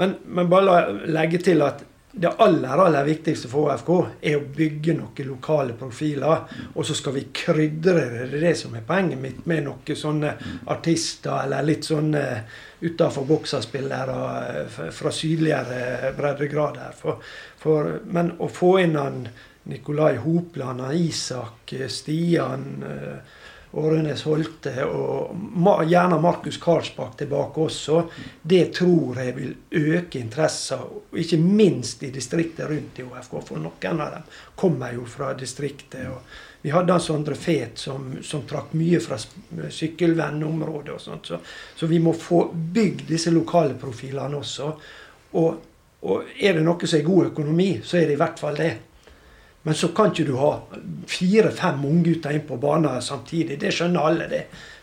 Men, 0.00 0.16
men 0.24 0.50
bare 0.50 0.78
legge 1.12 1.42
til 1.44 1.62
at 1.62 1.84
det 2.16 2.30
aller 2.38 2.78
aller 2.78 3.04
viktigste 3.04 3.48
for 3.50 3.72
HFK 3.72 3.88
er 4.22 4.36
å 4.38 4.48
bygge 4.56 4.94
noen 4.94 5.28
lokale 5.28 5.74
profiler. 5.78 6.44
Og 6.74 6.86
så 6.86 6.94
skal 6.94 7.16
vi 7.16 7.24
krydre 7.34 8.28
det. 8.30 8.54
Som 8.58 8.76
er 8.78 8.84
poenget 8.86 9.20
mitt 9.20 9.40
med 9.50 9.66
noen 9.66 9.98
sånne 9.98 10.34
artister 10.70 11.42
eller 11.42 11.66
litt 11.66 11.88
sånne 11.88 12.22
utafor 12.84 13.26
bokserspillere 13.26 14.68
fra 14.94 15.14
sydligere 15.14 16.14
breddegrader. 16.16 16.94
For, 16.98 17.18
for, 17.58 17.98
men 18.06 18.36
å 18.38 18.48
få 18.50 18.76
inn 18.84 18.94
en 19.00 19.26
Nikolai 19.70 20.16
Hopland, 20.16 20.82
Isak, 20.92 21.72
eh, 21.72 21.88
Stian, 21.88 22.84
eh, 22.86 23.18
Årenes 23.74 24.22
Holte 24.22 24.84
og 24.86 25.34
gjerne 25.88 26.20
Markus 26.22 26.58
Karlsbakk 26.62 27.16
tilbake 27.18 27.64
også. 27.64 28.04
Det 28.42 28.68
tror 28.76 29.18
jeg 29.18 29.34
vil 29.36 29.54
øke 29.96 30.20
interessen, 30.20 30.84
ikke 31.16 31.40
minst 31.42 32.02
i 32.06 32.12
distriktet 32.14 32.70
rundt 32.70 33.00
i 33.00 33.06
OFK. 33.06 33.34
For 33.48 33.58
noen 33.58 34.00
av 34.04 34.14
dem 34.14 34.28
kommer 34.54 34.94
jo 34.94 35.06
fra 35.10 35.32
distriktet. 35.34 36.06
og 36.06 36.22
Vi 36.62 36.70
hadde 36.70 36.94
en 36.94 37.02
Sondre 37.02 37.34
Fet 37.34 37.82
som, 37.82 38.22
som 38.22 38.46
trakk 38.46 38.72
mye 38.78 39.02
fra 39.02 39.18
sykkelvenneområdet 39.18 40.94
og 40.94 41.00
sånt. 41.00 41.26
Så, 41.26 41.42
så, 41.74 41.90
vi 41.90 41.98
må 41.98 42.14
få 42.14 42.46
bygd 42.54 43.08
disse 43.10 43.34
lokale 43.34 43.74
profilene 43.74 44.38
også. 44.38 44.72
Og, 45.34 45.54
og 46.06 46.34
er 46.38 46.54
det 46.54 46.62
noe 46.64 46.86
som 46.86 47.00
er 47.00 47.08
god 47.10 47.32
økonomi, 47.32 47.70
så 47.82 47.98
er 47.98 48.06
det 48.06 48.14
i 48.14 48.22
hvert 48.22 48.38
fall 48.38 48.60
det. 48.60 48.74
Men 49.64 49.74
så 49.74 49.88
kan 49.96 50.12
ikke 50.12 50.26
du 50.28 50.34
ha 50.36 50.50
fire-fem 51.08 51.84
unggutter 51.88 52.36
inn 52.36 52.46
på 52.48 52.58
banen 52.60 53.02
samtidig. 53.02 53.56
Det 53.60 53.72
skjønner 53.72 54.08
alle, 54.10 54.28
det. 54.28 54.42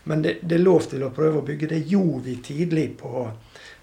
Men 0.10 0.24
det, 0.26 0.40
det, 0.42 0.58
er 0.58 0.66
lov 0.66 0.88
til 0.90 1.06
å 1.06 1.12
prøve 1.14 1.42
å 1.42 1.46
bygge. 1.46 1.70
Det 1.70 1.84
gjorde 1.92 2.24
vi 2.26 2.36
tidlig 2.42 2.88
på 2.98 3.28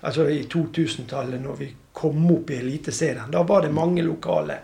altså 0.01 0.27
i 0.31 0.43
2000-tallet, 0.51 1.39
når 1.43 1.61
vi 1.63 1.71
kom 1.95 2.27
opp 2.35 2.51
i 2.51 2.59
Eliteserien. 2.59 3.31
Da 3.31 3.45
var 3.47 3.63
det 3.63 3.75
mange 3.75 4.03
lokale 4.03 4.59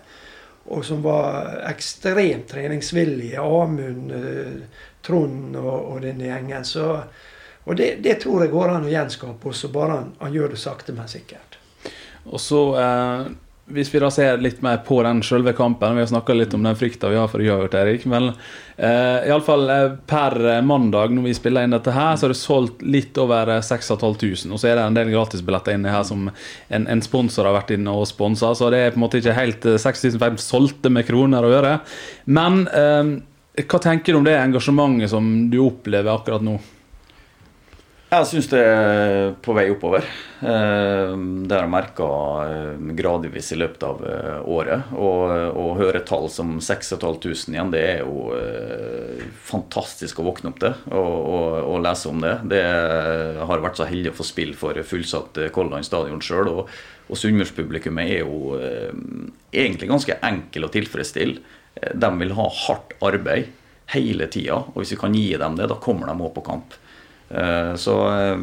og 0.64 0.84
som 0.84 1.02
var 1.04 1.60
ekstremt 1.68 2.48
treningsvillige. 2.48 3.40
Amund, 3.40 4.12
eh, 4.12 4.84
Trond 5.04 5.56
og, 5.60 5.74
og 5.92 6.00
denne 6.02 6.30
gjengen. 6.30 6.64
Så, 6.64 6.86
og 7.64 7.76
det, 7.76 7.98
det, 8.04 8.16
tror 8.22 8.44
jeg 8.44 8.52
går 8.54 8.72
an 8.72 8.86
å 8.88 8.92
gjenskape, 8.92 9.50
også 9.50 9.68
bare 9.74 9.98
han, 9.98 10.14
han 10.22 10.32
gjør 10.32 10.54
det 10.54 10.60
sakte, 10.62 10.96
men 10.96 11.10
sikkert. 11.10 11.58
Og 12.24 12.40
så 12.40 12.62
eh, 12.80 13.26
hvis 13.66 13.88
vi 13.94 14.00
da 14.02 14.10
ser 14.12 14.42
litt 14.44 14.60
mer 14.62 14.82
på 14.84 14.98
den 15.06 15.22
selve 15.24 15.54
kampen 15.56 15.94
Vi 15.96 16.02
har 16.02 16.08
snakka 16.10 16.34
litt 16.36 16.52
om 16.54 16.62
den 16.66 16.76
frykta 16.76 17.08
vi 17.08 17.16
har 17.16 17.30
for 17.32 17.40
uavgjort, 17.40 17.76
Erik. 17.80 18.04
Men 18.10 18.28
eh, 18.76 19.24
iallfall 19.30 19.70
eh, 19.72 19.94
per 20.06 20.36
mandag 20.62 21.14
når 21.14 21.24
vi 21.30 21.34
spiller 21.38 21.64
inn 21.64 21.72
dette 21.72 21.94
her, 21.94 22.18
så 22.20 22.28
er 22.28 22.34
det 22.34 22.40
solgt 22.40 22.84
litt 22.84 23.16
over 23.20 23.54
6500. 23.64 24.52
Og 24.52 24.60
så 24.60 24.68
er 24.68 24.76
det 24.76 24.84
en 24.84 24.98
del 24.98 25.14
gratisbilletter 25.14 25.78
inni 25.78 25.94
her 25.94 26.04
som 26.04 26.28
en, 26.28 26.84
en, 26.84 27.04
sponsor 27.04 27.48
har 27.48 27.56
vært 27.56 27.72
inne 27.78 27.96
og 27.96 28.04
sponsa. 28.10 28.52
Så 28.52 28.68
det 28.74 28.82
er 28.82 28.92
på 28.92 29.00
en 29.00 29.06
måte 29.06 29.22
ikke 29.22 29.38
helt 29.38 29.64
6500 29.64 30.28
eh, 30.28 30.44
solgte 30.44 30.92
med 30.92 31.08
kroner 31.08 31.48
å 31.48 31.54
gjøre. 31.54 31.74
Men 32.36 32.66
eh, 32.68 33.16
hva 33.64 33.80
tenker 33.80 34.12
du 34.12 34.20
om 34.20 34.28
det 34.28 34.36
engasjementet 34.42 35.14
som 35.14 35.34
du 35.48 35.62
opplever 35.64 36.12
akkurat 36.12 36.44
nå? 36.44 36.58
Jeg 38.14 38.26
syns 38.30 38.46
det 38.52 38.60
er 38.62 39.32
på 39.42 39.54
vei 39.56 39.64
oppover. 39.72 40.04
Eh, 40.38 41.14
det 41.48 41.54
har 41.54 41.64
jeg 41.64 41.72
merka 41.72 42.06
eh, 42.44 42.82
gradvis 42.94 43.48
i 43.50 43.58
løpet 43.58 43.86
av 43.88 44.04
eh, 44.06 44.36
året. 44.54 44.92
Og 44.94 45.32
å 45.58 45.64
høre 45.80 46.04
tall 46.06 46.28
som 46.30 46.52
6500 46.62 47.56
igjen, 47.56 47.72
det 47.74 47.80
er 47.82 48.04
jo 48.04 48.36
fantastisk 49.48 50.20
å 50.20 50.28
våkne 50.28 50.52
opp 50.52 50.60
til 50.62 50.76
og, 50.94 51.72
lese 51.82 52.12
om 52.12 52.22
det. 52.22 52.36
Det 52.52 52.62
har 53.50 53.64
vært 53.64 53.80
så 53.80 53.88
heldig 53.90 54.12
å 54.12 54.18
få 54.20 54.28
spille 54.28 54.58
for 54.58 54.78
fullsatt 54.86 55.42
Color 55.56 55.82
stadion 55.86 56.22
sjøl. 56.22 56.52
Og, 56.52 56.70
og 57.08 57.18
Sunnmørspublikummet 57.18 58.14
er 58.14 58.22
jo 58.22 58.54
egentlig 59.50 59.90
ganske 59.90 60.20
enkel 60.22 60.68
å 60.68 60.72
tilfredsstille. 60.76 61.42
De 61.74 62.14
vil 62.22 62.38
ha 62.38 62.48
hardt 62.62 62.94
arbeid 63.02 63.50
hele 63.90 64.30
tida, 64.30 64.62
og 64.70 64.80
hvis 64.80 64.94
vi 64.94 65.02
kan 65.02 65.18
gi 65.18 65.34
dem 65.40 65.58
det, 65.58 65.66
da 65.68 65.82
kommer 65.82 66.08
de 66.08 66.14
òg 66.22 66.34
på 66.38 66.46
kamp. 66.46 66.78
Eh, 67.28 67.74
så 67.74 67.96
eh, 68.08 68.38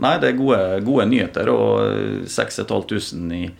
Nei, 0.00 0.14
det 0.22 0.30
er 0.30 0.38
gode, 0.38 0.60
gode 0.86 1.06
nyheter. 1.10 1.50
Og 1.52 2.26
6500 2.30 3.50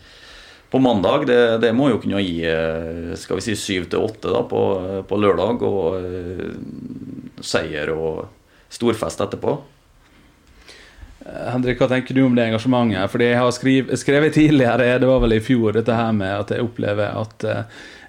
på 0.71 0.79
mandag, 0.79 1.25
det, 1.27 1.39
det, 1.65 1.73
må 1.75 1.89
jo 1.91 1.99
kunne 1.99 2.21
gi 2.23 2.45
eh, 2.47 3.11
skal 3.19 3.41
vi 3.41 3.49
si 3.49 3.57
7-8 3.83 4.45
på, 4.47 4.63
på 5.07 5.19
lørdag. 5.19 5.67
Og 5.67 7.43
seier 7.43 7.91
og 7.95 8.25
storfest 8.71 9.23
etterpå. 9.25 9.59
Hendrik, 11.21 11.77
hva 11.77 11.85
tenker 11.91 12.17
du 12.17 12.23
om 12.25 12.33
det 12.33 12.47
engasjementet? 12.47 13.11
Fordi 13.13 13.27
jeg 13.27 13.37
har 13.37 13.51
skrevet 13.99 14.33
tidligere, 14.33 14.97
det 14.97 15.09
var 15.09 15.19
vel 15.21 15.35
i 15.35 15.43
fjor, 15.43 15.75
dette 15.75 15.93
her 15.93 16.15
med 16.17 16.31
at 16.33 16.53
jeg 16.55 16.65
opplever 16.65 17.13
at 17.19 17.45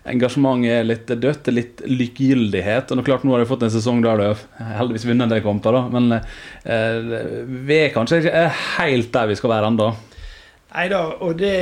engasjementet 0.08 0.72
er 0.74 0.86
litt 0.86 1.10
dødt, 1.22 1.50
litt 1.54 1.82
likegyldighet. 1.86 2.94
Og 2.94 3.04
klart, 3.06 3.26
nå 3.26 3.34
har 3.34 3.44
jeg 3.44 3.50
fått 3.52 3.66
en 3.66 3.74
sesong 3.74 4.02
der 4.04 4.22
du 4.22 4.46
heldigvis 4.78 5.06
vunnet 5.08 5.32
det 5.32 5.42
kamper, 5.44 5.78
da. 5.78 5.82
Men 5.92 6.16
eh, 6.18 7.12
vi 7.68 7.78
er 7.84 7.92
kanskje 7.94 8.22
ikke 8.22 8.48
helt 8.78 9.12
der 9.14 9.30
vi 9.30 9.38
skal 9.38 9.54
være 9.54 9.70
ennå. 9.72 9.92
Nei 10.72 10.86
da, 10.88 11.02
og 11.20 11.34
det 11.36 11.56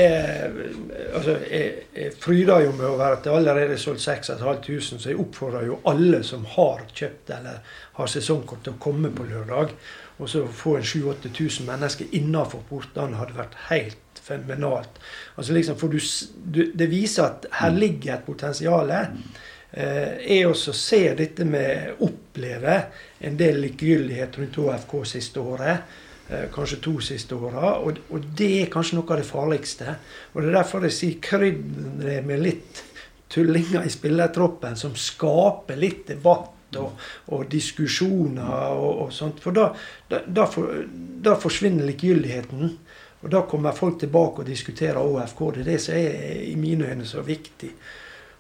Altså, 1.11 1.33
jeg, 1.51 1.71
jeg 1.97 2.13
fryder 2.23 2.67
jo 2.69 2.75
med 2.77 2.87
over 2.87 3.17
at 3.17 3.25
det 3.25 3.33
allerede 3.35 3.75
er 3.75 3.81
solgt 3.83 4.05
6500, 4.05 5.01
så 5.03 5.11
jeg 5.11 5.19
oppfordrer 5.19 5.67
jo 5.67 5.81
alle 5.91 6.23
som 6.27 6.45
har 6.55 6.85
kjøpt 6.95 7.33
eller 7.35 7.59
har 7.99 8.13
sesongkort, 8.13 8.63
til 8.65 8.77
å 8.77 8.83
komme 8.83 9.11
på 9.11 9.27
lørdag. 9.27 9.75
Og 10.21 10.31
så 10.31 10.45
få 10.47 10.77
en 10.79 10.87
7000-8000 10.87 11.67
mennesker 11.67 12.15
innenfor 12.17 12.63
portene 12.69 13.19
hadde 13.19 13.39
vært 13.41 13.59
helt 13.71 13.99
fenomenalt. 14.31 15.01
Altså 15.37 15.57
liksom, 15.57 15.79
for 15.81 15.93
du, 15.93 16.01
du, 16.45 16.65
Det 16.75 16.91
viser 16.91 17.27
at 17.27 17.49
her 17.61 17.75
ligger 17.77 18.17
et 18.17 18.27
potensial. 18.27 18.91
Eh, 18.91 20.39
er 20.39 20.47
også 20.49 20.75
se 20.75 21.03
dette 21.19 21.47
med 21.47 22.01
oppleve 22.03 22.79
en 23.21 23.37
del 23.39 23.61
likegyldighet 23.67 24.39
rundt 24.41 24.63
HFK 24.63 24.95
siste 25.13 25.43
året. 25.43 25.99
Eh, 26.31 26.47
kanskje 26.55 26.79
to 26.83 27.01
siste 27.03 27.35
åra. 27.35 27.75
Og, 27.83 27.99
og, 28.11 28.23
det 28.39 28.51
er 28.61 28.71
kanskje 28.71 29.01
noe 29.01 29.11
av 29.11 29.19
det 29.19 29.27
farligste. 29.27 29.97
Og 30.33 30.43
det 30.43 30.51
er 30.51 30.59
derfor 30.61 30.87
jeg 30.87 30.95
sier 30.95 31.19
krydder 31.23 32.27
med 32.27 32.45
litt 32.45 32.85
tullinger 33.31 33.87
i 33.87 33.91
spillertroppen 33.91 34.79
som 34.79 34.95
skaper 34.99 35.79
litt 35.79 36.05
debatt 36.11 36.79
og, 36.79 37.03
og 37.35 37.49
diskusjoner 37.51 38.47
og, 38.77 39.07
og, 39.07 39.11
sånt. 39.15 39.43
For 39.43 39.55
da, 39.55 39.71
da, 40.11 40.23
da, 40.27 40.47
for, 40.51 40.85
da 41.23 41.35
forsvinner 41.39 41.91
likegyldigheten. 41.91 42.77
Og 43.21 43.31
da 43.31 43.43
kommer 43.49 43.77
folk 43.77 43.99
tilbake 44.01 44.43
og 44.43 44.49
diskuterer 44.49 45.01
ÅFK. 45.01 45.41
Det 45.55 45.65
er 45.65 45.73
det 45.73 45.81
som 45.85 45.97
er 45.97 46.45
i 46.49 46.55
mine 46.57 46.89
øyne 46.89 47.07
så 47.07 47.25
viktig. 47.25 47.71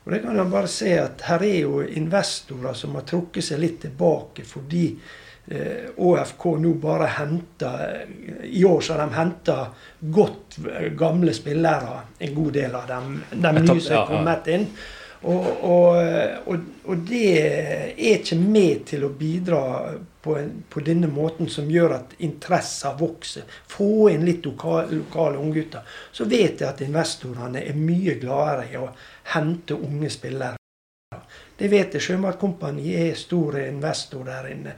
Og 0.04 0.12
det 0.12 0.22
kan 0.22 0.36
jeg 0.36 0.52
bare 0.52 0.70
se 0.72 0.92
at 0.96 1.24
Her 1.28 1.42
er 1.44 1.58
jo 1.60 1.82
investorer 1.84 2.74
som 2.74 2.94
har 2.96 3.04
trukket 3.08 3.44
seg 3.44 3.60
litt 3.60 3.82
tilbake 3.82 4.46
fordi 4.48 4.86
ÅFK 5.50 6.46
eh, 6.46 6.60
nå 6.62 6.72
bare 6.78 7.08
henter 7.16 8.06
I 8.46 8.64
år 8.64 8.80
så 8.80 8.94
har 8.94 9.02
de 9.02 9.16
henta 9.16 9.56
godt 10.00 10.58
gamle 10.96 11.34
spillere, 11.34 12.00
en 12.18 12.34
god 12.34 12.52
del 12.52 12.74
av 12.74 12.88
dem. 12.88 13.20
De 13.32 13.52
nye 13.58 13.80
som 13.80 13.96
er 13.98 14.08
kommet 14.08 14.50
inn. 14.54 14.66
Og, 15.20 15.48
og, 15.68 15.96
og, 16.48 16.68
og, 16.86 17.02
det 17.08 17.24
er 17.36 18.14
ikke 18.14 18.38
med 18.40 18.86
til 18.88 19.04
å 19.04 19.10
bidra 19.12 19.58
på, 20.22 20.36
en, 20.38 20.52
på 20.68 20.82
denne 20.84 21.08
måten 21.08 21.48
som 21.48 21.70
gjør 21.70 21.96
at 21.96 22.14
interesser 22.24 22.96
vokser. 22.98 23.48
Få 23.68 24.10
inn 24.12 24.24
litt 24.28 24.46
lokale, 24.46 25.00
lokale 25.00 25.40
unggutter. 25.40 25.86
Så 26.12 26.28
vet 26.28 26.60
jeg 26.60 26.68
at 26.68 26.82
investorene 26.84 27.64
er 27.64 27.78
mye 27.78 28.16
gladere 28.20 28.68
i 28.70 28.80
å 28.80 28.88
hente 29.34 29.78
unge 29.78 30.10
spillere. 30.12 30.56
Det 31.56 31.68
vet 31.68 31.96
jeg. 31.96 32.04
Sjømatkompaniet 32.04 33.10
er 33.10 33.20
stor 33.20 33.58
investor 33.62 34.24
der 34.28 34.50
inne. 34.52 34.76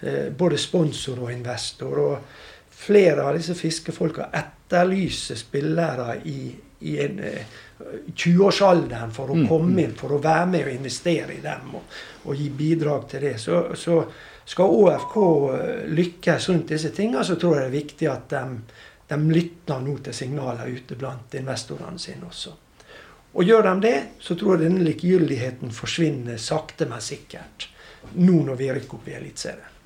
Eh, 0.00 0.30
både 0.36 0.58
sponsor 0.58 1.24
og 1.26 1.32
investor. 1.32 2.02
Og 2.04 2.80
flere 2.80 3.26
av 3.26 3.36
disse 3.36 3.54
fiskefolka 3.58 4.30
etterlyser 4.32 5.38
spillere 5.38 6.14
i, 6.30 6.52
i 6.86 6.96
en 7.04 7.18
20-årsalderen 8.14 9.08
eh, 9.10 9.14
for 9.14 9.32
å 9.32 9.38
mm, 9.38 9.46
komme 9.48 9.74
mm. 9.74 9.82
inn, 9.84 9.94
for 9.98 10.16
å 10.16 10.22
være 10.22 10.48
med 10.54 10.66
og 10.66 10.74
investere 10.74 11.36
i 11.36 11.42
dem 11.44 11.76
og, 11.78 12.00
og 12.26 12.36
gi 12.38 12.48
bidrag 12.56 13.06
til 13.10 13.26
det. 13.26 13.36
Så, 13.42 13.62
så, 13.78 14.02
skal 14.50 14.72
ÅFK 14.74 15.16
eh, 15.54 15.84
lykkes 15.94 16.48
rundt 16.48 16.72
disse 16.72 16.90
tingene, 16.94 17.24
så 17.24 17.36
tror 17.38 17.56
jeg 17.56 17.62
det 17.62 17.70
er 17.70 17.76
viktig 17.76 18.08
at 18.10 18.32
de, 18.32 18.42
de 19.12 19.18
lytter 19.30 19.84
nå 19.84 19.94
til 20.02 20.16
signaler 20.16 20.72
ute 20.74 20.98
blant 20.98 21.36
investorene 21.38 22.02
sine 22.02 22.26
også. 22.26 22.56
Og 23.30 23.46
gjør 23.46 23.68
de 23.68 23.74
det, 23.84 23.98
så 24.18 24.34
tror 24.34 24.56
jeg 24.56 24.66
denne 24.66 24.82
likegyldigheten 24.88 25.70
forsvinner 25.74 26.40
sakte, 26.42 26.88
men 26.90 27.02
sikkert. 27.04 27.68
Nå 28.18 28.40
når 28.48 28.58
vi 28.58 28.72
rykker 28.74 28.98
opp 28.98 29.06
i 29.06 29.14
Eliteserien. 29.20 29.76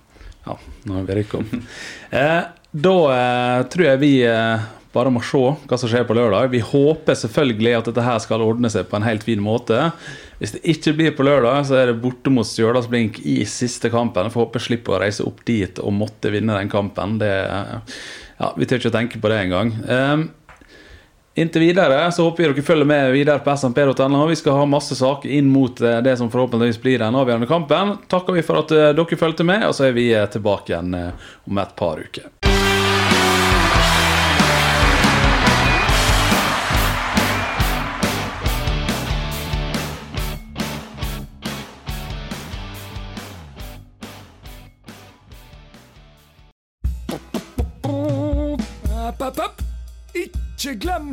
Ja, 0.46 0.57
når 0.88 1.05
vi 1.11 1.18
rykker 1.20 1.42
opp. 1.42 1.53
Eh, 2.14 2.42
da 2.70 2.96
eh, 3.11 3.61
tror 3.70 3.87
jeg 3.88 4.00
vi 4.00 4.12
eh, 4.29 4.64
bare 4.94 5.12
må 5.12 5.22
se 5.26 5.40
hva 5.40 5.78
som 5.78 5.90
skjer 5.90 6.07
på 6.09 6.16
lørdag. 6.16 6.52
Vi 6.52 6.62
håper 6.64 7.18
selvfølgelig 7.18 7.74
at 7.78 7.90
dette 7.90 8.04
her 8.07 8.20
skal 8.22 8.44
ordne 8.44 8.70
seg 8.72 8.87
på 8.90 8.98
en 8.98 9.07
helt 9.07 9.26
fin 9.26 9.42
måte. 9.42 9.90
Hvis 10.38 10.54
det 10.57 10.62
ikke 10.74 10.94
blir 10.98 11.16
på 11.18 11.26
lørdag, 11.26 11.66
så 11.68 11.80
er 11.80 11.90
det 11.90 11.98
borte 12.02 12.33
mot 12.33 12.46
Stjørdalsblink 12.48 13.20
i 13.26 13.40
siste 13.48 13.90
kampen. 13.92 14.30
Får 14.33 14.46
håpe 14.46 14.62
jeg 14.62 14.68
slipper 14.68 14.96
å 14.96 15.02
reise 15.02 15.26
opp 15.26 15.42
dit 15.48 15.83
og 15.83 15.96
måtte 15.98 16.33
vinne 16.35 16.57
den 16.59 16.72
kampen. 16.72 17.18
Det, 17.20 17.35
ja, 18.38 18.54
vi 18.57 18.70
tør 18.70 18.83
ikke 18.83 18.94
å 18.94 18.98
tenke 19.00 19.22
på 19.22 19.35
det 19.35 19.42
engang. 19.44 19.76
Um, 19.85 20.26
Inntil 21.37 21.64
videre 21.66 22.12
så 22.12 22.28
håper 22.28 22.44
vi 22.44 22.48
dere 22.52 22.62
følger 22.62 22.87
med 22.87 23.09
videre 23.11 23.42
på 23.42 23.50
smp.no. 23.59 24.20
Vi 24.30 24.37
skal 24.38 24.61
ha 24.61 24.66
masse 24.70 24.94
saker 24.94 25.33
inn 25.35 25.48
mot 25.50 25.80
eh, 25.83 25.98
det 26.07 26.14
som 26.20 26.30
forhåpentligvis 26.30 26.78
blir 26.83 27.02
den 27.02 27.18
avgjørende 27.18 27.48
kampen. 27.50 27.96
Takker 28.07 28.37
vi 28.37 28.44
for 28.46 28.62
at 28.62 28.70
eh, 28.70 28.92
dere 28.94 29.18
fulgte 29.18 29.46
med, 29.46 29.66
og 29.66 29.74
så 29.74 29.88
er 29.88 29.96
vi 29.96 30.12
eh, 30.14 30.28
tilbake 30.30 30.70
igjen 30.70 30.94
om 30.94 31.59
et 31.59 31.74
par 31.74 31.98
uker. 31.98 32.30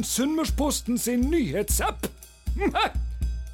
Ikke 0.02 0.10
Sunnmørsposten 0.10 0.98
sin 0.98 1.28
nyhetsapp! 1.30 2.08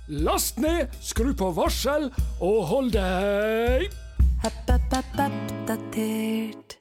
Last 0.08 0.62
ned, 0.64 0.88
skru 1.04 1.34
på 1.36 1.50
varsel 1.52 2.08
og 2.40 2.62
hold 2.70 2.94
deg 2.96 3.92
Oppdatert. 4.48 6.77